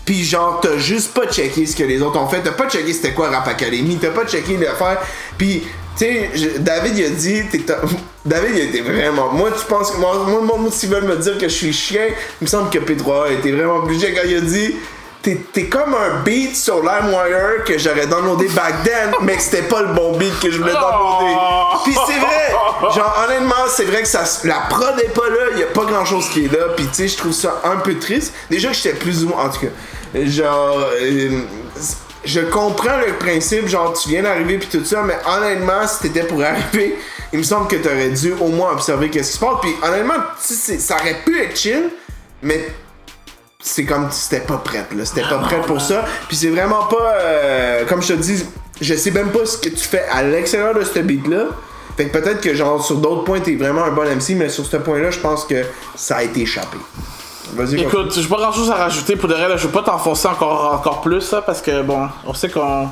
[0.05, 2.41] Puis genre, t'as juste pas checké ce que les autres ont fait.
[2.41, 3.97] T'as pas checké c'était quoi Rap Academy.
[4.01, 4.99] T'as pas checké l'affaire.
[5.37, 5.63] Puis,
[5.97, 6.29] tu sais,
[6.59, 7.43] David il a dit,
[8.25, 9.31] David il était vraiment.
[9.31, 9.97] Moi, tu penses que.
[9.97, 12.07] Moi, moi, moi, s'ils veulent me dire que je suis chien,
[12.41, 14.75] il me semble que P3A était vraiment obligé quand il a dit.
[15.23, 19.81] T'es, comme un beat sur LimeWire que j'aurais downloadé back then, mais que c'était pas
[19.81, 21.37] le bon beat que je voulais downloader.
[21.85, 25.63] Puis c'est vrai, genre honnêtement, c'est vrai que ça, la prod est pas là, y
[25.63, 27.97] a pas grand chose qui est là, puis tu sais, je trouve ça un peu
[27.97, 28.33] triste.
[28.49, 31.41] Déjà que j'étais plus ou moins, en tout cas, genre, euh,
[32.25, 36.27] je comprends le principe, genre tu viens d'arriver puis tout ça, mais honnêtement, si t'étais
[36.27, 36.97] pour arriver,
[37.31, 39.55] il me semble que t'aurais dû au moins observer qu'est-ce qui se passe.
[39.61, 41.89] Puis honnêtement, ça aurait pu être chill,
[42.41, 42.67] mais
[43.63, 46.03] c'est comme si c'était pas prête là, c'était pas prête pour ça.
[46.27, 48.45] Puis c'est vraiment pas euh, comme je te dis,
[48.81, 51.45] je sais même pas ce que tu fais à l'extérieur de ce beat là.
[51.95, 54.65] Fait que peut-être que genre sur d'autres points t'es vraiment un bon MC, mais sur
[54.65, 55.63] ce point-là, je pense que
[55.95, 56.77] ça a été échappé.
[57.53, 57.81] Vas-y.
[57.81, 60.27] Écoute, j'ai pas grand chose à rajouter pour de vrai, là, je veux pas t'enfoncer
[60.27, 62.89] encore, encore plus, là, parce que bon, on sait qu'on.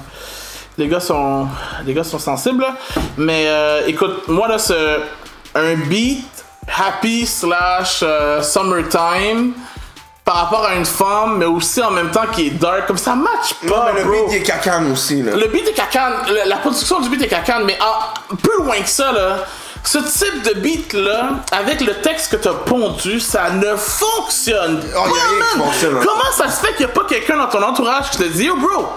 [0.77, 1.47] Les gars sont.
[1.85, 2.75] Les gars sont sensibles, là.
[3.17, 4.99] Mais euh, écoute, moi là, c'est
[5.55, 6.25] un beat
[6.67, 9.53] happy slash euh, summertime
[10.23, 13.15] par rapport à une femme, mais aussi en même temps qui est dark, comme ça
[13.15, 14.27] match Non, pas, mais le bro.
[14.27, 15.35] beat est cacane aussi là.
[15.35, 16.13] Le beat est cacane,
[16.45, 19.37] la production du beat est cacane, mais en- plus loin que ça, là,
[19.83, 24.99] ce type de beat là, avec le texte que t'as pondu, ça ne fonctionne Oh,
[24.99, 25.99] y a pas, rien qui fonctionne.
[26.05, 28.45] Comment ça se fait qu'il n'y a pas quelqu'un dans ton entourage qui te dit,
[28.45, 28.87] yo bro,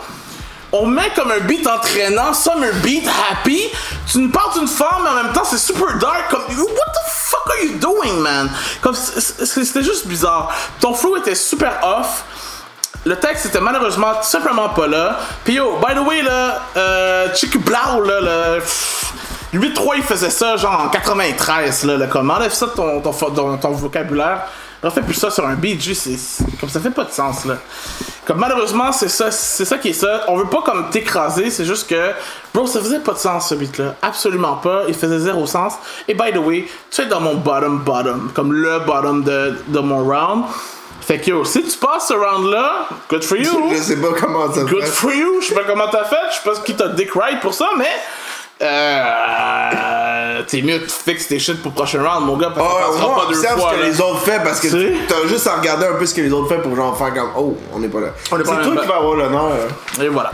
[0.74, 3.62] on met comme un beat entraînant, summer beat happy,
[4.10, 7.10] tu nous parles d'une femme, mais en même temps c'est super dark, comme, what the
[7.10, 8.50] fuck are you doing, man?
[8.82, 10.50] Comme, c'était juste bizarre.
[10.80, 12.24] Ton flow était super off.
[13.06, 15.18] Le texte était malheureusement tout simplement pas là.
[15.44, 18.60] Puis yo, by the way, là, euh, Blau, le.
[18.60, 19.12] pff,
[19.52, 23.12] 8-3, il faisait ça genre en 93, là, là comme enlève ça de ton, ton,
[23.58, 24.46] ton, vocabulaire.
[24.82, 25.56] Refais plus ça sur un
[25.94, 27.54] c'est- c'est- comme ça fait pas de sens, là.
[28.26, 30.22] Comme malheureusement, c'est ça, c'est ça qui est ça.
[30.28, 32.10] On veut pas comme t'écraser, c'est juste que,
[32.54, 33.94] bro, ça faisait pas de sens ce beat-là.
[34.00, 34.82] Absolument pas.
[34.88, 35.74] Il faisait zéro sens.
[36.08, 39.78] Et by the way, tu es dans mon bottom bottom, comme le bottom de, de
[39.78, 40.44] mon round.
[41.02, 43.70] Fait que yo, si tu passes ce round-là, good for you.
[43.70, 44.86] Je sais pas comment ça se Good fait.
[44.86, 45.40] for you.
[45.42, 46.16] Je sais pas comment t'as fait.
[46.30, 47.84] Je sais pas qui t'a dick right pour ça, mais.
[48.62, 50.42] Euh.
[50.46, 53.00] T'es mieux que tu fixes tes shit pour le prochain round, mon gars, parce que
[53.00, 53.70] moins, pas deux observe fois.
[53.70, 53.86] ce que là.
[53.88, 56.32] les autres font parce que Tu t'as juste à regarder un peu ce que les
[56.32, 58.09] autres font pour genre faire comme oh on n'est pas là.
[58.22, 59.50] C'est toi bah- qui vas avoir l'honneur.
[60.00, 60.32] Et voilà.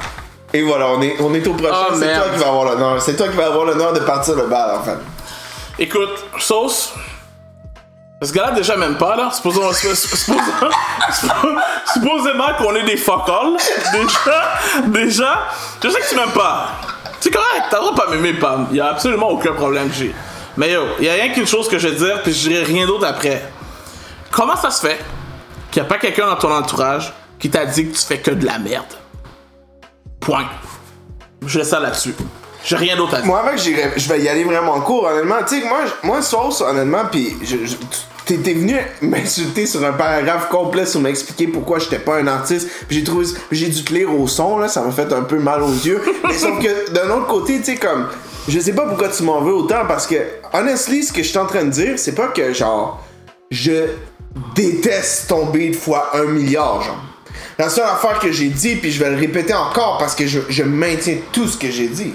[0.52, 3.00] Et voilà, on est, on est au prochain, Ah, c'est toi qui vas avoir l'honneur.
[3.00, 4.98] C'est toi qui vas avoir l'honneur de partir le bal en fait.
[5.78, 6.92] Écoute, sauce.
[8.22, 9.30] Ce gars-là, déjà, même pas, là.
[9.32, 11.56] Supposons, supposons- supposons-
[11.94, 13.56] supposément qu'on est des fuck all.
[13.94, 14.42] Déjà,
[14.88, 15.38] déjà,
[15.82, 16.68] je sais que tu m'aimes pas.
[17.20, 18.68] C'est correct, t'as droit pas m'aimer, Pam.
[18.72, 20.14] Y a absolument aucun problème, j'ai.
[20.56, 22.86] Mais yo, y a rien qu'une chose que je vais dire, puis je dirai rien
[22.86, 23.42] d'autre après.
[24.30, 24.98] Comment ça se fait
[25.70, 28.30] qu'il y a pas quelqu'un dans ton entourage qui t'a dit que tu fais que
[28.30, 28.84] de la merde?
[30.20, 30.46] Point.
[31.46, 32.14] Je laisse ça là-dessus.
[32.64, 33.26] J'ai rien d'autre à dire.
[33.26, 35.36] Moi, avec, je vais y aller vraiment court, honnêtement.
[35.48, 37.04] Tu sais, moi, moi, Sauce, honnêtement,
[37.42, 37.76] je-
[38.30, 42.68] t'es t'es venu m'insulter sur un paragraphe complet sur m'expliquer pourquoi j'étais pas un artiste.
[42.86, 45.38] Puis j'ai trouvé, j'ai dû te lire au son, là, ça m'a fait un peu
[45.38, 46.00] mal aux yeux.
[46.28, 48.06] Mais sauf que d'un autre côté, tu sais, comme,
[48.48, 50.14] je sais pas pourquoi tu m'en veux autant, parce que,
[50.52, 53.04] honestly, ce que je suis en train de dire, c'est pas que, genre,
[53.50, 53.88] je
[54.54, 57.02] déteste ton beat fois un milliard, genre.
[57.58, 60.40] La seule affaire que j'ai dit, puis je vais le répéter encore parce que je,
[60.48, 62.14] je maintiens tout ce que j'ai dit,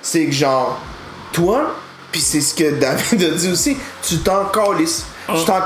[0.00, 0.80] c'est que genre,
[1.32, 1.74] toi,
[2.10, 5.04] puis c'est ce que David a dit aussi, tu t'en calisses.
[5.28, 5.60] Tu t'en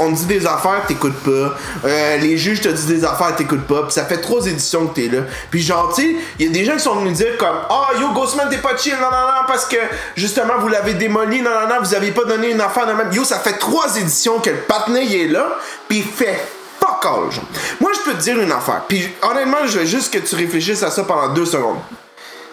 [0.00, 1.54] on te dit des affaires, t'écoutes pas.
[1.84, 3.82] Euh, les juges te disent des affaires, t'écoutes pas.
[3.82, 5.22] Puis ça fait trois éditions que t'es là.
[5.50, 8.08] Puis genre, tu il y a des gens qui sont venus dire comme Ah, yo,
[8.12, 9.76] Ghostman, t'es pas chill, non, non, non, parce que
[10.16, 13.12] justement, vous l'avez démoli, non, non, non, vous avez pas donné une affaire de même.
[13.12, 15.58] Yo, ça fait trois éditions que le patinet est là,
[15.88, 16.40] puis fait
[16.80, 17.44] fuck all, genre.
[17.80, 18.82] Moi, je peux te dire une affaire.
[18.88, 21.78] Puis honnêtement, je veux juste que tu réfléchisses à ça pendant deux secondes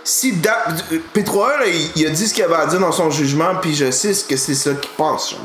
[0.04, 0.66] si Da-
[1.16, 3.76] P3E, là, il, il a dit ce qu'il avait à dire dans son jugement, puis
[3.76, 5.32] je sais ce que c'est ça qu'il pense.
[5.32, 5.40] genre.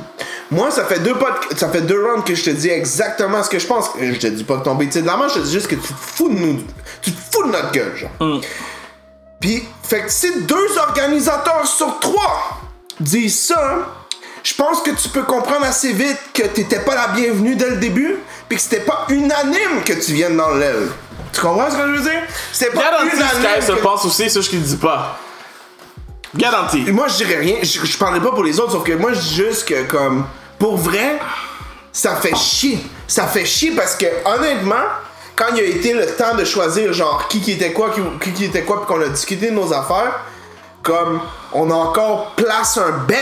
[0.51, 1.15] Moi, ça fait deux
[1.57, 3.91] ça fait deux rounds que je te dis exactement ce que je pense.
[4.01, 5.75] Je te dis pas que ton bêtise de la main, je te dis juste que
[5.75, 6.63] tu te fous de nous,
[7.03, 8.11] tu te fous de notre gueule, genre.
[9.41, 12.61] Puis, fait que si deux organisateurs sur trois
[13.01, 13.79] disent ça,
[14.43, 17.77] je pense que tu peux comprendre assez vite que t'étais pas la bienvenue dès le
[17.77, 18.17] début,
[18.49, 20.89] puis que c'était pas unanime que tu viennes dans l'aile.
[21.35, 22.23] Tu comprends ce que je veux dire?
[22.53, 23.17] C'était pas Garantie.
[23.17, 25.19] Sky se que- pense aussi, c'est ce qu'il dit pas.
[26.37, 26.85] Garantie.
[26.91, 27.57] moi, je dirais rien.
[27.63, 30.27] Je, je parlerai pas pour les autres, sauf que moi, je dis juste que, comme,
[30.59, 31.19] pour vrai,
[31.93, 32.79] ça fait chier.
[33.07, 34.83] Ça fait chier parce que, honnêtement,
[35.37, 38.33] quand il a été le temps de choisir, genre, qui qui était quoi, qui, qui,
[38.33, 40.21] qui était quoi, puis qu'on a discuté de nos affaires,
[40.83, 41.21] comme,
[41.53, 43.17] on a encore place un bet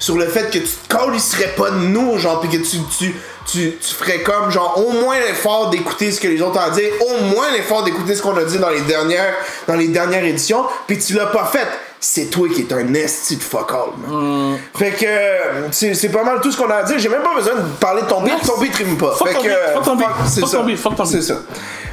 [0.00, 3.14] sur le fait que tu te calisserais pas de nous, genre, puis que tu, tu,
[3.46, 6.70] tu, tu ferais comme, genre, au moins l'effort d'écouter ce que les autres ont à
[6.70, 9.34] dire, au moins l'effort d'écouter ce qu'on a dit dans les dernières,
[9.68, 11.68] dans les dernières éditions, puis tu l'as pas fait.
[12.02, 14.58] C'est toi qui es un esti de fuck all, man.
[14.74, 16.98] Fait que, c'est pas mal tout ce qu'on a à dire.
[16.98, 19.12] J'ai même pas besoin de parler de ton beat, ton beat rime pas.
[19.16, 20.64] Fuck fait que, fuck c'est ça.
[21.04, 21.34] C'est ça.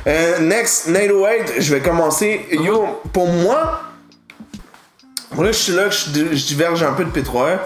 [0.07, 2.47] Euh, next, 808, je vais commencer.
[2.51, 3.81] Yo, pour moi,
[5.33, 7.59] moi, là, je suis là, je, je diverge un peu de P3R.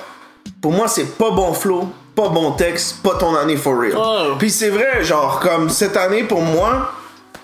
[0.61, 3.97] Pour moi, c'est pas bon flow, pas bon texte, pas ton année for real.
[3.97, 4.35] Oh.
[4.37, 6.91] Puis c'est vrai, genre, comme cette année, pour moi,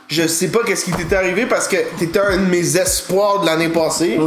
[0.08, 3.46] je sais pas qu'est-ce qui t'est arrivé parce que t'étais un de mes espoirs de
[3.48, 4.18] l'année passée.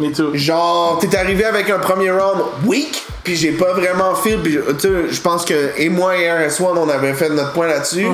[0.00, 0.34] Me too.
[0.34, 4.80] Genre, t'es arrivé avec un premier round weak, puis j'ai pas vraiment feel, puis tu
[4.80, 8.06] sais, je pense que et moi et RS1, on avait fait notre point là-dessus.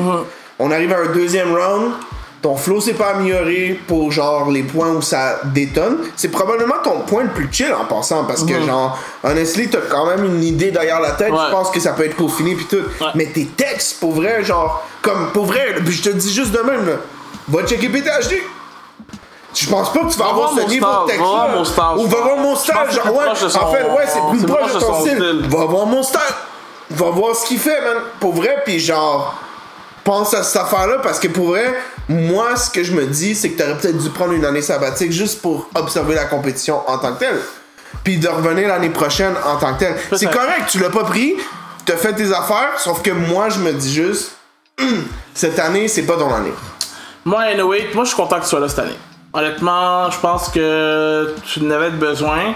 [0.59, 1.93] On arrive à un deuxième round,
[2.41, 5.99] ton flow s'est pas amélioré pour genre les points où ça détonne.
[6.17, 10.07] C'est probablement ton point le plus chill en passant, parce que genre, honestly, t'as quand
[10.07, 11.39] même une idée derrière la tête, Ouais.
[11.47, 12.77] je pense que ça peut être peaufiné puis tout.
[12.77, 13.11] Ouais.
[13.17, 16.87] Mais tes textes, pour vrai, genre, comme pour vrai, je te dis juste de même,
[16.87, 16.93] là,
[17.49, 18.37] va checker PTHD.
[19.55, 21.83] Je pense pas que tu vas Va avoir voir ce niveau de texte mon style.
[21.97, 24.79] Ou va voir mon c'est genre, ouais, son- en fait, ouais, c'est plus proche de
[24.79, 25.13] ton style.
[25.17, 25.47] style.
[25.49, 26.21] Va voir mon style.
[26.91, 27.97] Va voir ce qu'il fait, man.
[28.21, 29.35] Pour vrai, puis genre,
[30.09, 31.75] pense à cette affaire-là parce que pour vrai,
[32.09, 35.13] moi, ce que je me dis, c'est que t'aurais peut-être dû prendre une année sabbatique
[35.13, 37.39] juste pour observer la compétition en tant que telle.
[38.05, 39.97] Puis de revenir l'année prochaine en tant que telle.
[40.13, 41.35] C'est correct, tu l'as pas pris,
[41.85, 44.33] t'as fait tes affaires, sauf que moi, je me dis juste,
[44.81, 45.05] Hum,
[45.35, 46.53] cette année, c'est pas ton année.
[47.25, 48.99] Moi, anyway, moi je suis content que tu sois là cette année.
[49.33, 52.55] Honnêtement, je pense que tu n'avais besoin.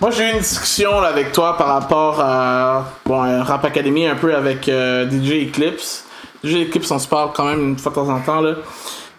[0.00, 4.14] Moi, j'ai eu une discussion là, avec toi par rapport à bon, Rap Academy un
[4.14, 6.03] peu avec euh, DJ Eclipse.
[6.44, 8.40] DJ Eclipse, on se quand même une fois de temps en temps.
[8.40, 8.56] Là.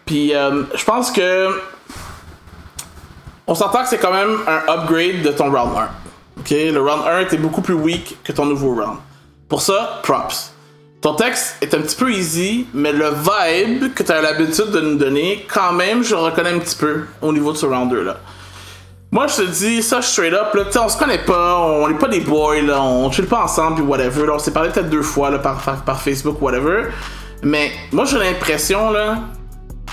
[0.05, 1.49] Puis, euh, je pense que.
[3.47, 5.89] On s'entend que c'est quand même un upgrade de ton round 1.
[6.39, 8.97] Ok, le round 1 était beaucoup plus weak que ton nouveau round.
[9.47, 10.51] Pour ça, props.
[11.01, 14.81] Ton texte est un petit peu easy, mais le vibe que tu as l'habitude de
[14.81, 18.03] nous donner, quand même, je reconnais un petit peu au niveau de ce round 2
[18.03, 18.17] là.
[19.15, 21.87] Moi, je te dis ça straight up, là, tu sais, on se connaît pas, on
[21.87, 24.25] n'est pas des boys, là, on chill pas ensemble, puis whatever.
[24.25, 25.55] Là, on s'est parlé peut-être deux fois là, par,
[25.85, 26.87] par, Facebook, whatever.
[27.41, 29.19] Mais moi, j'ai l'impression, là,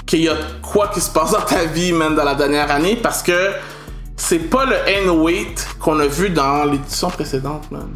[0.06, 2.98] qu'il y a quoi qui se passe dans ta vie, man, dans la dernière année,
[3.00, 3.52] parce que
[4.16, 7.90] c'est pas le N-Weight qu'on a vu dans l'édition précédente, man.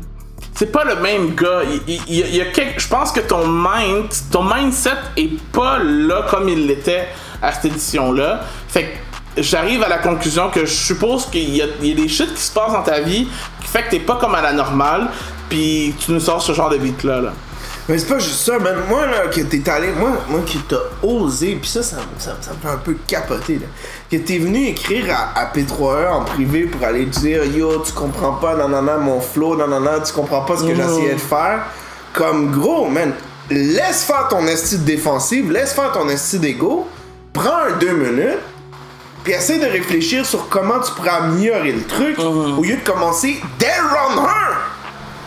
[0.54, 1.62] C'est pas le même gars.
[1.88, 6.24] Il, il y a quelque- je pense que ton mind, ton mindset est pas là
[6.30, 7.08] comme il l'était
[7.42, 8.42] à cette édition-là.
[8.68, 8.88] Fait que
[9.36, 12.32] j'arrive à la conclusion que je suppose qu'il y a, il y a des shit
[12.34, 13.28] qui se passent dans ta vie
[13.60, 15.08] qui fait que t'es pas comme à la normale,
[15.48, 17.20] puis tu nous sors ce genre de beat-là.
[17.20, 17.32] Là.
[17.88, 18.74] Mais c'est pas juste ça, man.
[18.88, 19.92] Moi, là, que t'es allé.
[19.92, 23.54] Moi, moi qui t'as osé, pis ça, ça, ça, ça me fait un peu capoter,
[23.54, 23.66] là.
[24.10, 28.34] Que t'es venu écrire à, à P3E en privé pour aller dire Yo, tu comprends
[28.34, 31.66] pas, nanana, mon flow, nanana, tu comprends pas ce que j'essayais de faire.
[32.12, 33.12] Comme gros, man.
[33.48, 36.88] Laisse faire ton esti défensive, laisse faire ton esti d'ego,
[37.32, 38.40] prends un deux minutes,
[39.26, 43.42] puis essaie de réfléchir sur comment tu pourrais améliorer le truc au lieu de commencer
[43.58, 44.24] dès round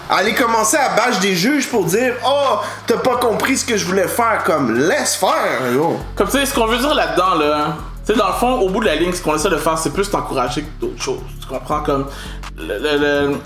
[0.10, 3.76] 1 aller commencer à bâcher des juges pour dire oh t'as pas compris ce que
[3.76, 6.00] je voulais faire comme laisse faire yo.
[6.16, 7.76] Comme tu sais, ce qu'on veut dire là-dedans, là,
[8.06, 9.78] tu sais, dans le fond, au bout de la ligne, ce qu'on essaie de faire,
[9.78, 11.20] c'est plus t'encourager que d'autres choses.
[11.42, 11.82] Tu comprends?
[11.82, 12.08] Comme,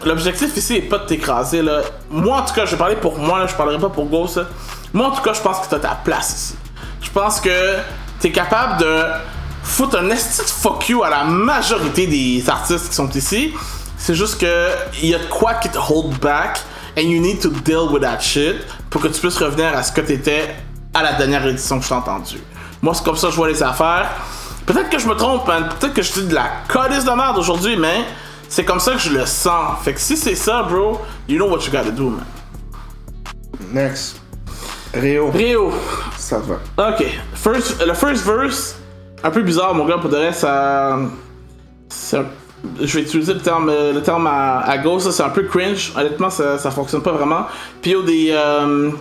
[0.05, 1.81] l'objectif ici est pas de t'écraser, là.
[2.11, 4.37] Moi, en tout cas, je vais parler pour moi, là, je parlerai pas pour Ghost,
[4.37, 4.43] là.
[4.93, 6.55] Moi, en tout cas, je pense que t'as ta place ici.
[7.01, 7.77] Je pense que
[8.19, 9.03] t'es capable de
[9.63, 13.53] foutre un esti de fuck you à la majorité des artistes qui sont ici.
[13.97, 14.67] C'est juste que
[15.01, 16.59] il y a de quoi qui te hold back
[16.97, 18.57] and you need to deal with that shit
[18.89, 20.55] pour que tu puisses revenir à ce que t'étais
[20.93, 22.37] à la dernière édition que je t'ai entendu.
[22.81, 24.11] Moi, c'est comme ça que je vois les affaires.
[24.65, 25.69] Peut-être que je me trompe, hein.
[25.79, 28.05] peut-être que je dis de la codice de merde aujourd'hui, mais
[28.47, 29.77] c'est comme ça que je le sens.
[29.83, 32.25] Fait que si c'est ça, bro, you know what you gotta do, man.
[33.71, 34.17] Next.
[34.93, 35.73] Rio, Rio,
[36.17, 36.89] ça va.
[36.89, 37.03] Ok,
[37.33, 38.75] first, le first verse,
[39.23, 40.97] un peu bizarre, mon gars, pour de vrai, ça.
[42.79, 45.91] Je vais utiliser le terme, le terme à, à gauche, c'est un peu cringe.
[45.97, 47.45] Honnêtement, ça, ça fonctionne pas vraiment.
[47.81, 48.27] Puis il y a des.
[48.31, 48.91] euh,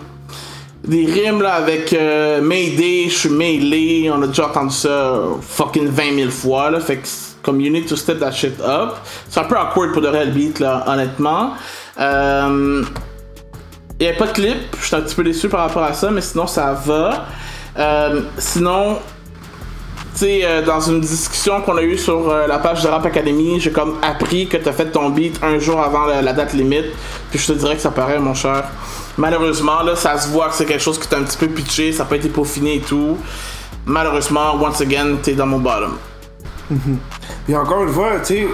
[0.83, 5.87] des rimes là avec euh, Mayday, je suis mêlé, on a déjà entendu ça fucking
[5.87, 7.07] 20 000 fois là, fait que
[7.41, 8.95] comme you need to step that shit up.
[9.29, 11.53] C'est un peu awkward pour de vrai le beat là, honnêtement.
[12.01, 12.83] Euh,
[13.97, 15.93] il n'y avait pas de clip, je suis un petit peu déçu par rapport à
[15.93, 17.27] ça, mais sinon ça va.
[17.79, 18.99] Euh, sinon,
[20.19, 23.59] sais, euh, dans une discussion qu'on a eue sur euh, la page de Rap Academy,
[23.59, 26.85] j'ai comme appris que t'as fait ton beat un jour avant la, date limite,
[27.29, 28.65] puis je te dirais que ça paraît, mon cher.
[29.17, 31.91] Malheureusement, là, ça se voit que c'est quelque chose qui t'a un petit peu pitché,
[31.91, 33.17] ça pas été peaufiné et tout.
[33.85, 35.97] Malheureusement, once again, t'es dans mon bottom.
[37.45, 38.47] Puis encore une fois, tu sais,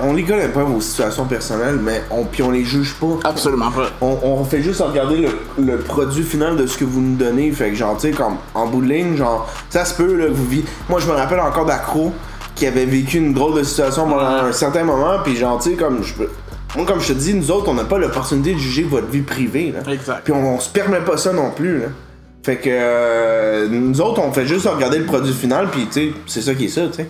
[0.00, 3.28] on les connaît pas vos situations personnelles, mais on, puis on les juge pas.
[3.28, 3.90] Absolument pas.
[4.00, 5.28] On, on fait juste regarder le,
[5.64, 7.50] le produit final de ce que vous nous donnez.
[7.52, 10.26] Fait que genre, tu sais, comme en bout de ligne, genre, ça se peut, là,
[10.30, 10.64] vous vivez.
[10.88, 12.12] Moi, je me rappelle encore d'Acro
[12.54, 15.76] qui avait vécu une drôle de situation pendant un certain moment, puis genre, tu sais,
[15.76, 16.30] comme je peux.
[16.76, 19.22] Moi, comme je te dis, nous autres, on n'a pas l'opportunité de juger votre vie
[19.22, 19.92] privée, là.
[19.92, 20.22] Exact.
[20.24, 21.86] Puis on, on se permet pas ça non plus, là.
[22.42, 26.14] Fait que euh, nous autres, on fait juste regarder le produit final, puis tu sais,
[26.26, 27.08] c'est ça qui est ça, tu sais.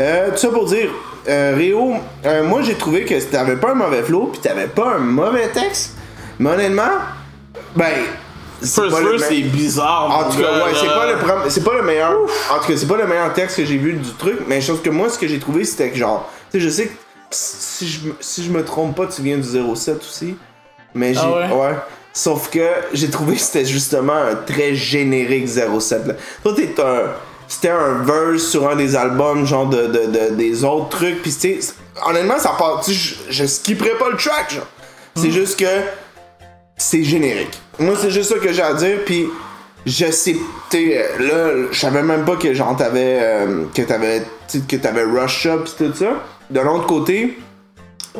[0.00, 0.90] Euh, tout ça pour dire,
[1.28, 1.94] euh, Réo,
[2.26, 5.48] euh, moi j'ai trouvé que t'avais pas un mauvais flow, puis t'avais pas un mauvais
[5.48, 5.96] texte,
[6.38, 6.90] mais honnêtement,
[7.76, 7.86] ben.
[8.60, 10.18] c'est First verse, c'est bizarre.
[10.26, 11.06] en tout cas, ouais, c'est pas
[11.44, 12.12] le c'est pas le meilleur.
[12.50, 14.80] En tout cas, c'est pas le meilleur texte que j'ai vu du truc, mais chose
[14.82, 16.92] que moi, ce que j'ai trouvé, c'était que genre, tu sais, je sais que
[17.30, 19.42] si je, me- si je me trompe pas, tu viens du
[19.74, 20.36] 07 aussi,
[20.94, 21.74] mais j'ai, Ah ouais?
[22.16, 26.06] Sauf que j'ai trouvé que c'était justement un très générique 07.
[26.06, 26.14] Là.
[26.44, 27.06] Toi, t'es un,
[27.48, 31.32] c'était un verse sur un des albums, genre de, de, de- des autres trucs, puis
[31.32, 31.74] tu sais,
[32.06, 32.96] honnêtement, ça part, tu sais,
[33.28, 34.66] je, je skipperais pas le track, genre.
[35.16, 35.66] C'est juste que
[36.76, 37.56] c'est générique.
[37.78, 39.28] Moi, c'est juste ça que j'ai à dire, puis
[39.86, 40.36] je sais,
[40.70, 44.22] tu sais, là, je savais même pas que genre t'avais, euh, que t'avais,
[44.68, 46.22] que t'avais rush up pis tout ça.
[46.50, 47.38] De l'autre côté,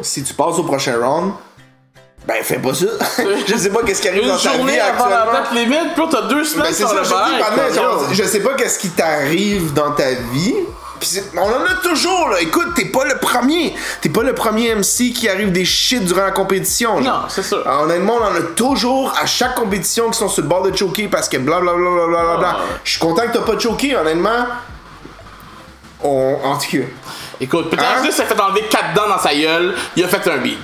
[0.02, 1.32] si tu passes au prochain round,
[2.26, 2.86] ben fais pas ça.
[3.46, 5.40] je sais pas qu'est-ce qui arrive Une dans ta journée vie avant la actuellement.
[5.42, 7.40] date limite, puis t'as deux semaines Ben, c'est sur ça, le je te dis, bail.
[7.40, 8.14] Padman, genre, Yo.
[8.14, 10.54] je sais pas qu'est-ce qui t'arrive dans ta vie.
[11.00, 12.40] Pis c'est- on en a toujours, là.
[12.40, 13.74] Écoute, t'es pas le premier.
[14.00, 17.00] T'es pas le premier MC qui arrive des shit durant la compétition.
[17.00, 17.02] là.
[17.10, 17.62] Non, c'est sûr.
[17.66, 20.74] Ah, Honnêtement, on en a toujours à chaque compétition qui sont sur le bord de
[20.74, 21.74] choquer parce que blablabla.
[21.90, 22.56] Bla, bla, bla, bla.
[22.58, 22.64] Ah.
[22.84, 24.46] Je suis content que t'as pas choqué, honnêtement.
[26.02, 26.84] On, en tout cas.
[27.40, 28.10] Écoute, peut-être Hein?
[28.10, 30.58] s'est fait enlever 4 dents dans sa gueule, il a fait un beat.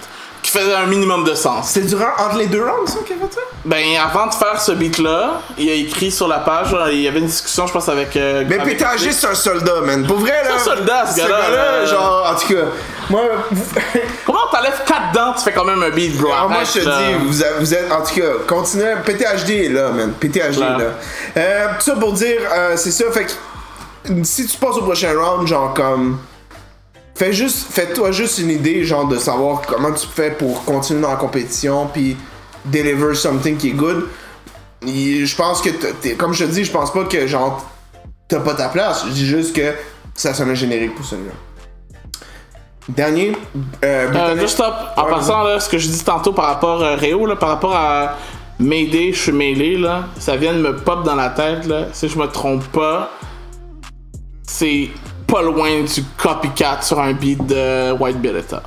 [0.51, 1.69] Qui faisait un minimum de sens.
[1.69, 3.41] C'est durant entre les deux rounds, ça, qu'il a fait ça?
[3.65, 7.07] Ben, avant de faire ce beat-là, il a écrit sur la page, là, il y
[7.09, 8.17] avait une discussion, je pense, avec.
[8.17, 10.05] euh, Mais avec- PTAG, c'est un soldat, man.
[10.07, 10.51] Pour vrai, là.
[10.59, 11.85] C'est un soldat, ce gars-là, là.
[11.87, 12.63] genre, en tout cas.
[13.11, 13.21] Moi.
[14.27, 16.33] Comment t'enlèves 4 dents, tu fais quand même un beat, bro?
[16.33, 16.99] Alors moi je te là.
[16.99, 20.79] dis, vous, avez- vous êtes en tout cas, continuez, PTHD est là, man, PTHD est
[20.79, 20.79] là.
[21.37, 23.33] Euh, tout ça pour dire, euh, c'est ça, fait que
[24.25, 26.19] si tu passes au prochain round, genre comme,
[27.25, 31.11] fais juste, fais-toi juste une idée, genre de savoir comment tu fais pour continuer dans
[31.11, 32.16] la compétition, puis
[32.64, 34.09] deliver something qui est good.
[34.87, 37.64] Et Je pense que, t'es- comme je te dis, je pense pas que genre
[38.29, 39.05] t'as pas ta place.
[39.09, 39.75] Je dis juste que
[40.14, 41.33] ça sonne générique pour celui-là.
[42.89, 43.37] Dernier,
[43.85, 44.75] euh, Euh, juste stop.
[44.97, 47.51] En Ouais, passant, là, ce que je dis tantôt par rapport à Réo, là, par
[47.51, 48.16] rapport à
[48.59, 51.87] Mayday, je suis mêlé, là, ça vient de me pop dans la tête, là.
[51.93, 53.11] Si je me trompe pas,
[54.43, 54.89] c'est
[55.31, 58.62] pas loin du copycat sur un beat de White Beretta.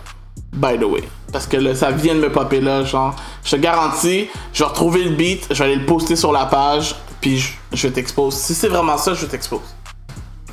[0.54, 1.04] By the way.
[1.32, 3.16] Parce que là, ça vient de me popper là, genre.
[3.44, 6.46] Je te garantis, je vais retrouver le beat, je vais aller le poster sur la
[6.46, 8.36] page, puis je, je t'expose.
[8.36, 9.62] Si c'est vraiment ça, je t'expose.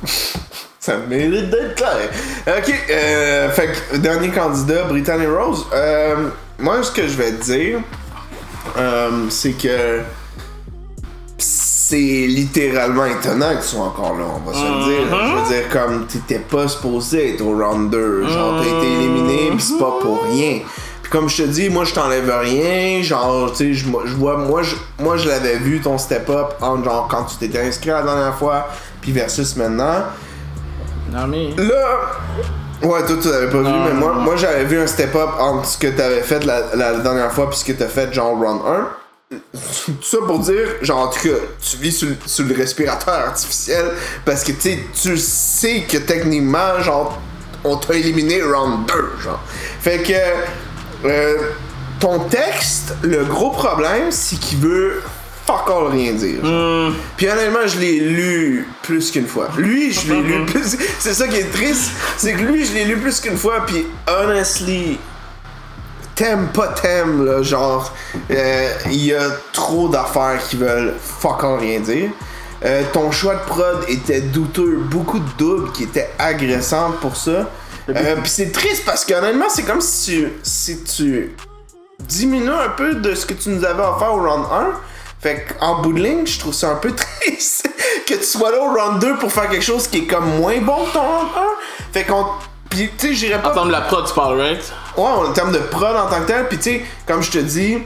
[0.79, 2.09] Ça mérite d'être clair.
[2.47, 5.67] Ok, euh, fait que dernier candidat, Brittany Rose.
[5.71, 7.79] Euh, moi, ce que je vais te dire,
[8.77, 10.01] euh, c'est que
[11.91, 15.07] c'est littéralement étonnant que tu sois encore là, on va se le dire.
[15.11, 18.27] Je veux dire, comme t'étais pas supposé être au round 2.
[18.29, 20.59] Genre, t'as été éliminé, pis c'est pas pour rien.
[21.01, 23.01] Puis comme je te dis, moi je t'enlève rien.
[23.01, 26.81] Genre, tu sais, je je vois, moi je, moi, je l'avais vu ton step-up en
[26.81, 28.69] genre quand tu t'étais inscrit la dernière fois,
[29.01, 30.03] puis versus maintenant.
[31.11, 31.49] Non, mais.
[31.57, 31.99] Là,
[32.83, 34.21] ouais, toi tu l'avais pas vu, Non, mais moi, non.
[34.21, 37.59] moi j'avais vu un step-up entre ce que t'avais fait la, la dernière fois puis
[37.59, 38.87] ce que t'as fait genre round 1.
[39.85, 43.13] Tout ça pour dire, genre en tout cas, tu vis sur, le- sur le respirateur
[43.13, 43.85] artificiel
[44.25, 47.21] parce que tu sais, tu sais que techniquement, genre,
[47.63, 49.39] on t'a éliminé round 2, genre.
[49.81, 51.37] Fait que euh,
[51.99, 55.01] ton texte, le gros problème, c'est qu'il veut
[55.45, 56.43] fuck all rien dire.
[56.45, 56.91] genre.
[57.17, 59.49] Puis honnêtement, je l'ai lu plus qu'une fois.
[59.57, 60.75] Lui, je l'ai lu plus.
[60.99, 63.65] C'est ça qui est triste, c'est que lui, je l'ai lu plus qu'une fois.
[63.65, 64.99] Puis honestly,
[66.21, 67.91] t'aimes pas t'aimes là, genre,
[68.29, 72.11] euh, il y a trop d'affaires qui veulent fuck all rien dire.
[72.63, 77.49] Euh, ton choix de prod était douteux, beaucoup de doubles qui étaient agressants pour ça.
[77.89, 81.35] Euh, Puis c'est triste parce que honnêtement, c'est comme si tu, si tu
[81.99, 84.67] diminues un peu de ce que tu nous avais offert au round 1.
[85.19, 87.67] Fait qu'en bout de ligne, je trouve ça un peu triste
[88.07, 90.59] que tu sois là au round 2 pour faire quelque chose qui est comme moins
[90.61, 91.41] bon que ton round 1.
[91.93, 92.25] Fait qu'on.
[92.69, 93.53] Pis tu sais, j'irais pas.
[93.65, 94.71] De la prod, tu parles, right?
[94.97, 97.37] Ouais, en termes de prod en tant que tel, puis tu sais, comme je te
[97.37, 97.77] dis,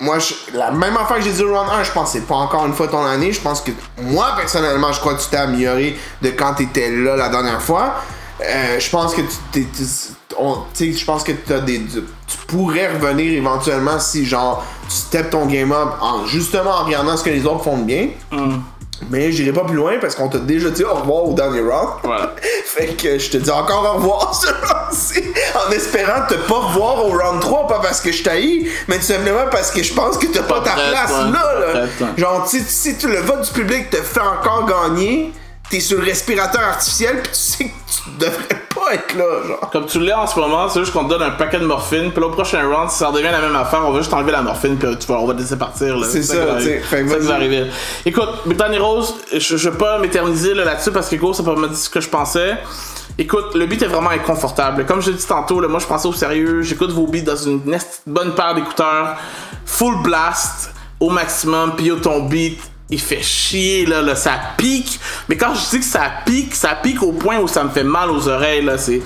[0.00, 2.26] moi, je- la même affaire que j'ai dit au round 1, je pense que c'est
[2.26, 3.32] pas encore une fois ton année.
[3.32, 7.16] Je pense que moi, personnellement, je crois que tu t'es amélioré de quand t'étais là
[7.16, 7.94] la dernière fois.
[8.40, 9.66] Euh, je pense que tu t'es.
[9.76, 9.84] tu-
[10.74, 11.82] Tu je pense que des.
[11.84, 16.84] Tu tu pourrais revenir éventuellement si, genre, tu step ton game up en, justement en
[16.84, 18.08] regardant ce que les autres font de bien.
[19.10, 21.88] Mais j'irai pas plus loin parce qu'on t'a déjà dit au revoir au dernier round.
[22.02, 22.34] Voilà.
[22.64, 25.22] fait que je te dis encore au revoir ce round-ci.
[25.66, 29.02] En espérant te pas revoir au round 3, pas parce que je t'haïs, mais tout
[29.02, 31.32] simplement parce que je pense que t'as pas, Pas ta prête, place ouais.
[31.32, 31.66] là, là.
[31.66, 32.06] Pas prête, ouais.
[32.16, 35.32] Genre, sais, si tu- le vote du public te fait encore gagner,
[35.72, 39.70] t'es sur le respirateur artificiel, pis tu sais que tu devrais pas être là, genre.
[39.70, 42.12] Comme tu l'es en ce moment, c'est juste qu'on te donne un paquet de morphine,
[42.12, 44.32] puis là, au prochain round, si ça redevient la même affaire, on va juste enlever
[44.32, 45.96] la morphine, puis tu vas, on va te laisser partir.
[45.96, 46.06] là.
[46.10, 46.82] C'est ça, tu sais.
[46.90, 47.66] C'est ça qui va arriver.
[48.04, 51.68] Écoute, Brittany Rose, je, je vais pas m'éterniser là, là-dessus parce que gros, ça me
[51.68, 52.58] dire ce que je pensais.
[53.16, 54.84] Écoute, le beat est vraiment inconfortable.
[54.84, 56.60] Comme je l'ai dit tantôt, là, moi je pensais au sérieux.
[56.60, 57.60] J'écoute vos beats dans une
[58.06, 59.16] bonne paire d'écouteurs,
[59.64, 60.70] full blast
[61.00, 62.60] au maximum, puis yo, ton beat,
[62.92, 65.00] il fait chier, là, là, ça pique.
[65.28, 67.82] Mais quand je dis que ça pique, ça pique au point où ça me fait
[67.82, 69.02] mal aux oreilles, là, c'est,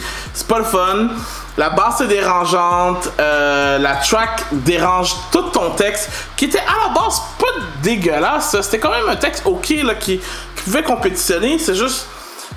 [0.48, 1.08] pas le fun.
[1.56, 7.00] La basse est dérangeante, euh, la track dérange tout ton texte, qui était à la
[7.00, 7.46] base pas
[7.82, 10.20] dégueulasse, c'était quand même un texte ok, là, qui,
[10.64, 12.08] pouvait compétitionner, c'est juste...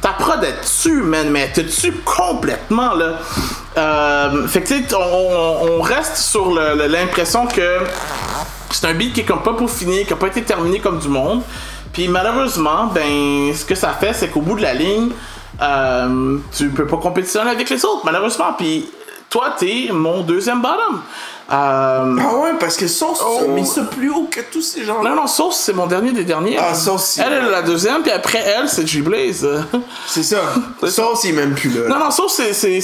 [0.02, 3.20] Ta prod est dessus, man, mais t'es dessus complètement, là?
[3.78, 7.80] Euh, fait que, on, on- reste sur l'impression que
[8.72, 11.08] c'est un beat qui est comme pas peaufiné, qui a pas été terminé comme du
[11.08, 11.42] monde.
[11.94, 15.10] Puis malheureusement, ben, ce que ça fait, c'est qu'au bout de la ligne,
[15.62, 18.54] euh, tu peux pas compétitionner avec les autres, malheureusement.
[18.58, 18.90] Puis
[19.30, 21.02] toi, t'es mon deuxième bottom.
[21.52, 25.10] Euh, Ah ouais, parce que Sauce a mis ça plus haut que tous ces gens-là?
[25.10, 26.58] non, non, Sauce, c'est mon dernier des derniers.
[26.60, 29.48] Ah, Sauce, Elle, elle est la deuxième, puis après elle, c'est G-Blaze.
[30.06, 30.38] C'est ça.
[30.88, 31.88] Sauce, il est même plus là.
[31.90, 32.80] Non, non, Sauce, c'est.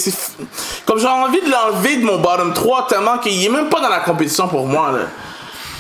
[0.85, 3.89] Comme j'ai envie de l'enlever de mon bottom 3 tellement qu'il est même pas dans
[3.89, 5.05] la compétition pour moi, là.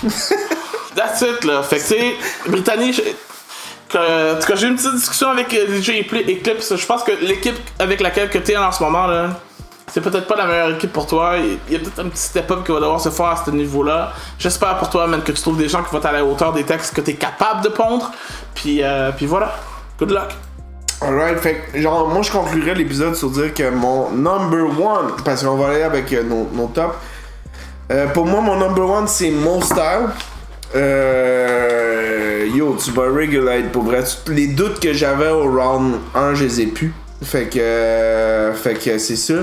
[0.95, 1.61] That's it, là.
[1.63, 2.15] Fait que, tu sais,
[2.47, 3.01] Brittany, je-
[3.89, 6.75] que- en tout cas, j'ai une petite discussion avec euh, DJ Epli- Eclipse.
[6.75, 9.29] Je pense que l'équipe avec laquelle que t'es en ce moment, là,
[9.91, 11.33] c'est peut-être pas la meilleure équipe pour toi.
[11.37, 14.13] Il y a peut-être un petit step-up qui va devoir se faire à ce niveau-là.
[14.39, 16.53] J'espère pour toi, man, que tu trouves des gens qui vont être à la hauteur
[16.53, 18.11] des textes que t'es capable de pondre.
[18.55, 19.53] Puis, euh, puis voilà.
[19.99, 20.29] Good luck.
[21.01, 25.55] Alright, fait genre, moi je conclurai l'épisode sur dire que mon number one, parce qu'on
[25.57, 26.95] va aller avec euh, nos, nos tops.
[27.91, 30.09] Euh, pour moi, mon number one, c'est Mo Style.
[30.75, 34.03] Euh, yo, tu vas regulate pour vrai.
[34.29, 36.93] Les doutes que j'avais au round 1, je les ai plus.
[37.23, 39.33] Fait que, euh, fait que c'est ça.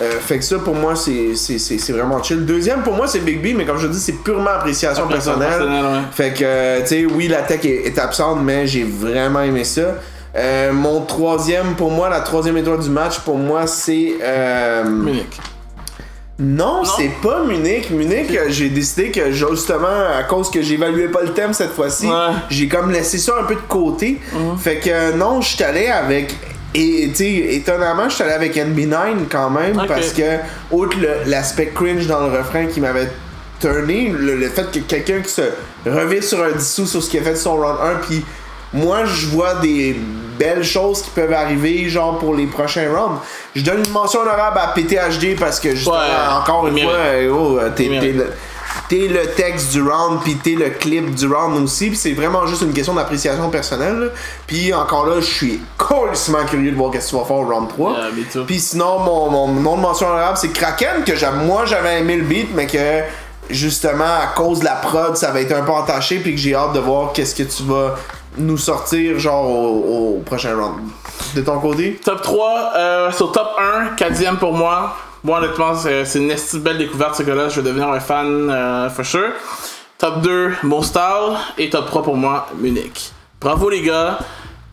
[0.00, 2.44] Euh, fait que ça pour moi c'est, c'est, c'est, c'est vraiment chill.
[2.46, 5.68] Deuxième pour moi c'est Big B, mais comme je dis, c'est purement appréciation Appréciation personnelle.
[5.68, 6.00] personnelle, ouais.
[6.12, 9.96] Fait que, tu sais, oui, la tech est, est absente, mais j'ai vraiment aimé ça.
[10.34, 14.14] Euh, mon troisième, pour moi, la troisième étoile du match, pour moi, c'est.
[14.22, 15.38] euh, Munich.
[16.42, 17.90] Non, c'est pas Munich.
[17.90, 19.86] Munich, j'ai décidé que justement,
[20.18, 22.12] à cause que j'évaluais pas le thème cette fois-ci, Ouais.
[22.12, 22.34] Mhm.
[22.50, 24.20] j'ai comme laissé ça un peu de côté.
[24.58, 26.34] Fait que euh, non, je suis allé avec.
[26.74, 30.38] Et tu sais, étonnamment, je suis allé avec NB9 quand même, parce que,
[30.70, 33.10] outre l'aspect cringe dans le refrain qui m'avait
[33.60, 35.42] turné, le, le fait que quelqu'un qui se
[35.86, 38.24] revient sur un dissous sur ce qu'il a fait de son round 1, puis
[38.72, 39.96] moi, je vois des
[40.42, 43.20] belles choses qui peuvent arriver, genre pour les prochains rounds.
[43.54, 47.30] Je donne une mention honorable à PTHD parce que, justement, Ouais, encore une fois, euh,
[47.30, 47.88] oh, t'es,
[49.08, 52.62] le- texte du round, puis t'es le clip du round aussi, puis c'est vraiment juste
[52.62, 54.10] une question d'appréciation personnelle.
[54.46, 57.44] Puis encore là, je suis complètement curieux de voir qu'est-ce que tu vas faire au
[57.44, 57.92] round 3.
[57.92, 58.44] Yeah.
[58.46, 62.24] Puis sinon, mon, mon nom de mention honorable, c'est Kraken, que moi j'avais aimé le
[62.24, 63.02] beat, mais que
[63.50, 66.54] justement, à cause de la prod, ça va être un peu entaché, puis que j'ai
[66.54, 67.94] hâte de voir qu'est-ce que tu vas
[68.36, 70.80] nous sortir, genre, au, prochain round.
[71.34, 72.00] De ton côté?
[72.04, 74.96] Top 3, euh, sur top 1, 4 pour moi.
[75.24, 77.48] Moi, honnêtement, c'est une belle découverte, ce gars-là.
[77.48, 79.30] Je vais devenir un fan, euh, for sure.
[79.98, 81.36] Top 2, Mon Style.
[81.58, 83.12] Et top 3 pour moi, Munich.
[83.40, 84.18] Bravo, les gars.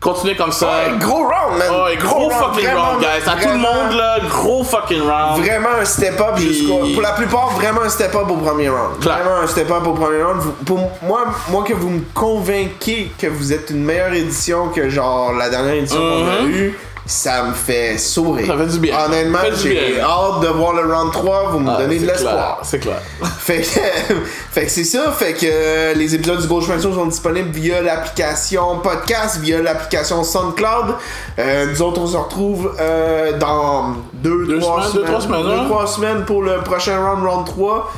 [0.00, 0.66] Continuez comme ça.
[0.66, 1.68] Ouais, gros round, man!
[1.92, 3.28] Et gros, fucking round, guys.
[3.30, 5.38] À tout le monde, là, gros fucking round.
[5.44, 6.86] Vraiment un step-up jusqu'au.
[6.94, 8.96] Pour la plupart, vraiment un step-up au premier round.
[9.00, 10.40] Vraiment un step-up au premier round.
[10.64, 15.34] Pour moi, moi que vous me convainquez que vous êtes une meilleure édition que genre
[15.34, 16.50] la dernière édition qu'on a Mhm.
[16.50, 16.78] eue,
[17.10, 18.46] ça me fait sourire.
[18.46, 18.98] Ça fait du bien.
[19.04, 21.50] Honnêtement, j'ai hâte de voir le round 3.
[21.50, 22.60] Vous me Ah, donnez de l'espoir.
[22.62, 23.00] C'est clair.
[23.40, 24.14] Fait que,
[24.52, 27.82] fait que c'est ça, fait que euh, les épisodes du Gauche Show sont disponibles via
[27.82, 30.94] l'application podcast, via l'application SoundCloud.
[31.38, 35.42] Euh, nous autres, on se retrouve euh, dans deux, Deux trois semaines, deux, trois semaines,
[35.42, 35.86] deux, hein?
[35.86, 37.92] semaines pour le prochain round, round 3.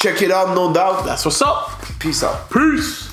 [0.00, 1.04] Check it out, no doubt.
[1.04, 1.70] That's what's up.
[1.98, 2.48] Peace out.
[2.52, 3.08] Peace.